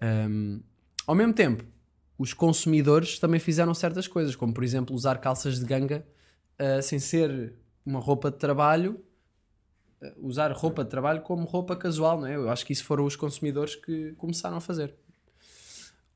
[0.02, 0.62] Um,
[1.06, 1.64] ao mesmo tempo,
[2.18, 6.06] os consumidores também fizeram certas coisas, como por exemplo usar calças de ganga
[6.60, 7.54] uh, sem ser
[7.86, 9.02] uma roupa de trabalho,
[10.02, 12.36] uh, usar roupa de trabalho como roupa casual, não é?
[12.36, 14.96] Eu acho que isso foram os consumidores que começaram a fazer.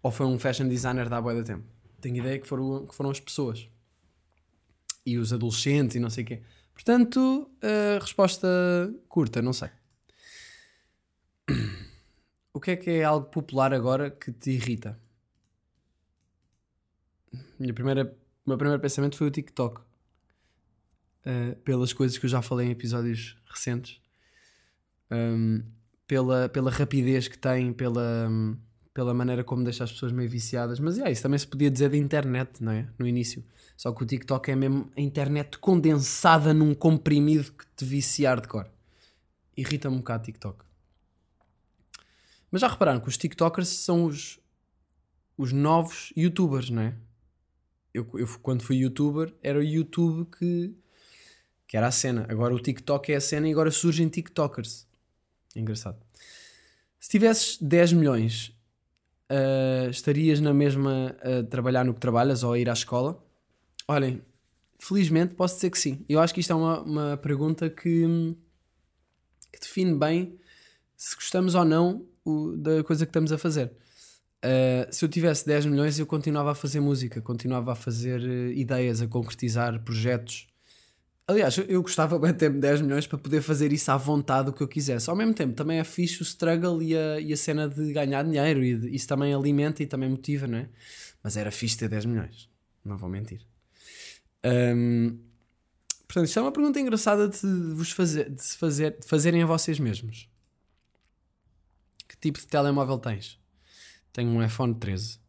[0.01, 1.65] Ou foi um fashion designer da boa da tempo?
[1.99, 3.67] Tenho ideia que foram, que foram as pessoas.
[5.05, 6.41] E os adolescentes e não sei o quê.
[6.73, 8.47] Portanto, a resposta
[9.09, 9.69] curta, não sei.
[12.57, 14.99] O que é que é algo popular agora que te irrita?
[17.59, 19.79] Minha primeira, o meu primeiro pensamento foi o TikTok.
[21.23, 24.01] Uh, pelas coisas que eu já falei em episódios recentes.
[25.11, 25.63] Um,
[26.07, 28.27] pela, pela rapidez que tem, pela,
[28.91, 30.79] pela maneira como deixa as pessoas meio viciadas.
[30.79, 32.89] Mas yeah, isso também se podia dizer da internet, não é?
[32.97, 33.45] No início.
[33.77, 38.47] Só que o TikTok é mesmo a internet condensada num comprimido que te viciar de
[38.47, 38.67] cor.
[39.55, 40.65] Irrita-me um bocado TikTok.
[42.51, 44.39] Mas já repararam que os TikTokers são os,
[45.37, 46.95] os novos YouTubers, não é?
[47.93, 50.73] Eu, eu, quando fui YouTuber, era o YouTube que,
[51.67, 52.25] que era a cena.
[52.29, 54.87] Agora o TikTok é a cena e agora surgem TikTokers.
[55.55, 55.97] Engraçado.
[56.99, 58.55] Se tivesses 10 milhões,
[59.31, 63.23] uh, estarias na mesma a trabalhar no que trabalhas ou a ir à escola?
[63.87, 64.21] Olhem,
[64.79, 66.05] felizmente posso dizer que sim.
[66.07, 68.35] Eu acho que isto é uma, uma pergunta que,
[69.51, 70.37] que define bem
[70.95, 73.71] se gostamos ou não o, da coisa que estamos a fazer.
[74.37, 78.51] Uh, se eu tivesse 10 milhões, eu continuava a fazer música, continuava a fazer uh,
[78.51, 80.47] ideias, a concretizar projetos.
[81.27, 84.61] Aliás, eu, gostava de ter 10 milhões para poder fazer isso à vontade o que
[84.61, 85.09] eu quisesse.
[85.09, 88.23] Ao mesmo tempo, também é fixe o struggle e a, e a cena de ganhar
[88.23, 90.69] dinheiro, e de, isso também alimenta e também motiva, não é?
[91.23, 92.49] Mas era fixe ter 10 milhões,
[92.85, 93.41] não vou mentir.
[94.45, 95.17] Um,
[96.07, 99.45] portanto, isto é uma pergunta engraçada de vos fazer, de se fazer, de fazerem a
[99.45, 100.29] vocês mesmos.
[102.07, 103.39] Que tipo de telemóvel tens?
[104.13, 105.19] Tenho um iPhone 13.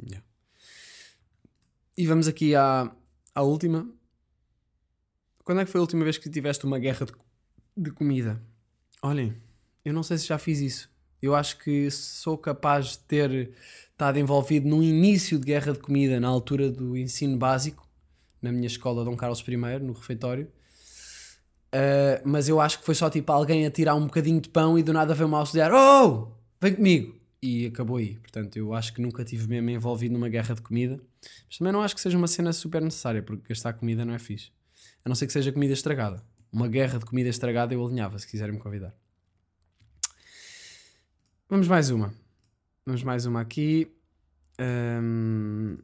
[0.00, 0.24] Yeah.
[1.96, 2.94] E vamos aqui à,
[3.34, 3.88] à última.
[5.44, 7.12] Quando é que foi a última vez que tiveste uma guerra de,
[7.76, 8.42] de comida?
[9.02, 9.36] Olhem,
[9.84, 10.90] eu não sei se já fiz isso.
[11.20, 13.54] Eu acho que sou capaz de ter
[13.90, 17.88] estado envolvido num início de guerra de comida na altura do ensino básico,
[18.42, 20.50] na minha escola Dom Carlos I, no refeitório.
[21.74, 24.78] Uh, mas eu acho que foi só tipo alguém a tirar um bocadinho de pão
[24.78, 26.28] e do nada veio uma auxiliar: Oh,
[26.60, 27.18] vem comigo!
[27.42, 28.14] E acabou aí.
[28.14, 31.00] Portanto, eu acho que nunca tive mesmo envolvido numa guerra de comida.
[31.48, 34.20] Mas também não acho que seja uma cena super necessária, porque gastar comida não é
[34.20, 34.52] fixe.
[35.04, 36.24] A não ser que seja comida estragada.
[36.52, 38.94] Uma guerra de comida estragada eu alinhava, se quiserem me convidar.
[41.48, 42.14] Vamos mais uma.
[42.86, 43.90] Vamos mais uma aqui.
[44.58, 45.76] Um...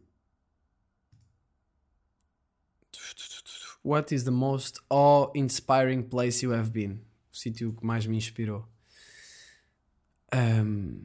[3.83, 7.01] What is the most awe-inspiring place you have been?
[7.33, 8.67] O sítio que mais me inspirou.
[10.35, 11.03] Um...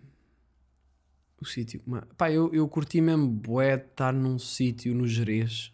[1.41, 1.81] O sítio.
[2.17, 5.71] Pá, eu, eu curti mesmo bué estar num sítio no Jerez.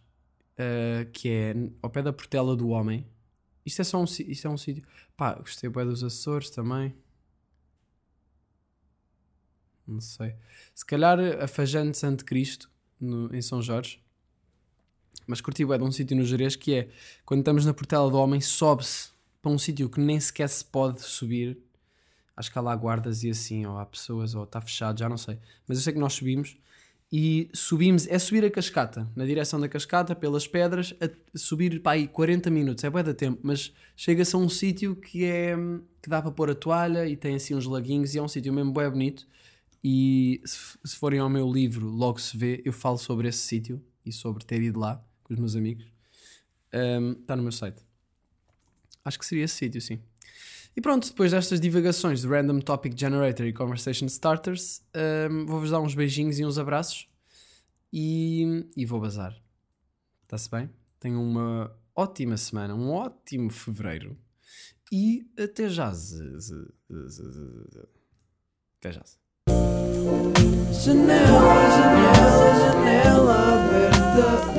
[0.59, 3.07] uh, que é ao pé da Portela do Homem.
[3.65, 4.83] Isto é só um, isto é um sítio.
[5.15, 6.93] Pá, gostei bem dos Açores também.
[9.87, 10.35] Não sei.
[10.73, 14.00] Se calhar a Fajante Santo Cristo, no- em São Jorge.
[15.27, 16.89] Mas curti bem de um sítio no Jerez que é
[17.25, 19.09] quando estamos na Portela do Homem, sobe-se
[19.41, 21.57] para um sítio que nem sequer se pode subir.
[22.35, 25.17] Acho que há lá guardas e assim, ou há pessoas, ou está fechado, já não
[25.17, 25.37] sei.
[25.67, 26.57] Mas eu sei que nós subimos
[27.11, 31.91] e subimos, é subir a cascata, na direção da cascata, pelas pedras, a subir para
[31.93, 35.53] aí 40 minutos, é bué da tempo, mas chega-se a um sítio que é
[36.01, 38.53] que dá para pôr a toalha e tem assim uns laguinhos e é um sítio
[38.53, 39.27] mesmo bué bonito.
[39.83, 43.83] E se, se forem ao meu livro, logo se vê, eu falo sobre esse sítio
[44.05, 45.85] e sobre ter ido lá com os meus amigos.
[46.73, 47.81] Um, Está no meu site.
[49.03, 49.99] Acho que seria esse sítio, sim.
[50.75, 54.81] E pronto, depois destas divagações de Random Topic Generator e Conversation Starters,
[55.29, 57.09] um, vou-vos dar uns beijinhos e uns abraços
[57.91, 59.35] e, e vou bazar.
[60.23, 60.69] Está-se bem?
[60.99, 64.17] Tenham uma ótima semana, um ótimo fevereiro
[64.91, 65.91] e até já.
[68.79, 69.03] Até já.
[70.83, 71.41] Janela,
[71.75, 74.51] janela, janela aberta.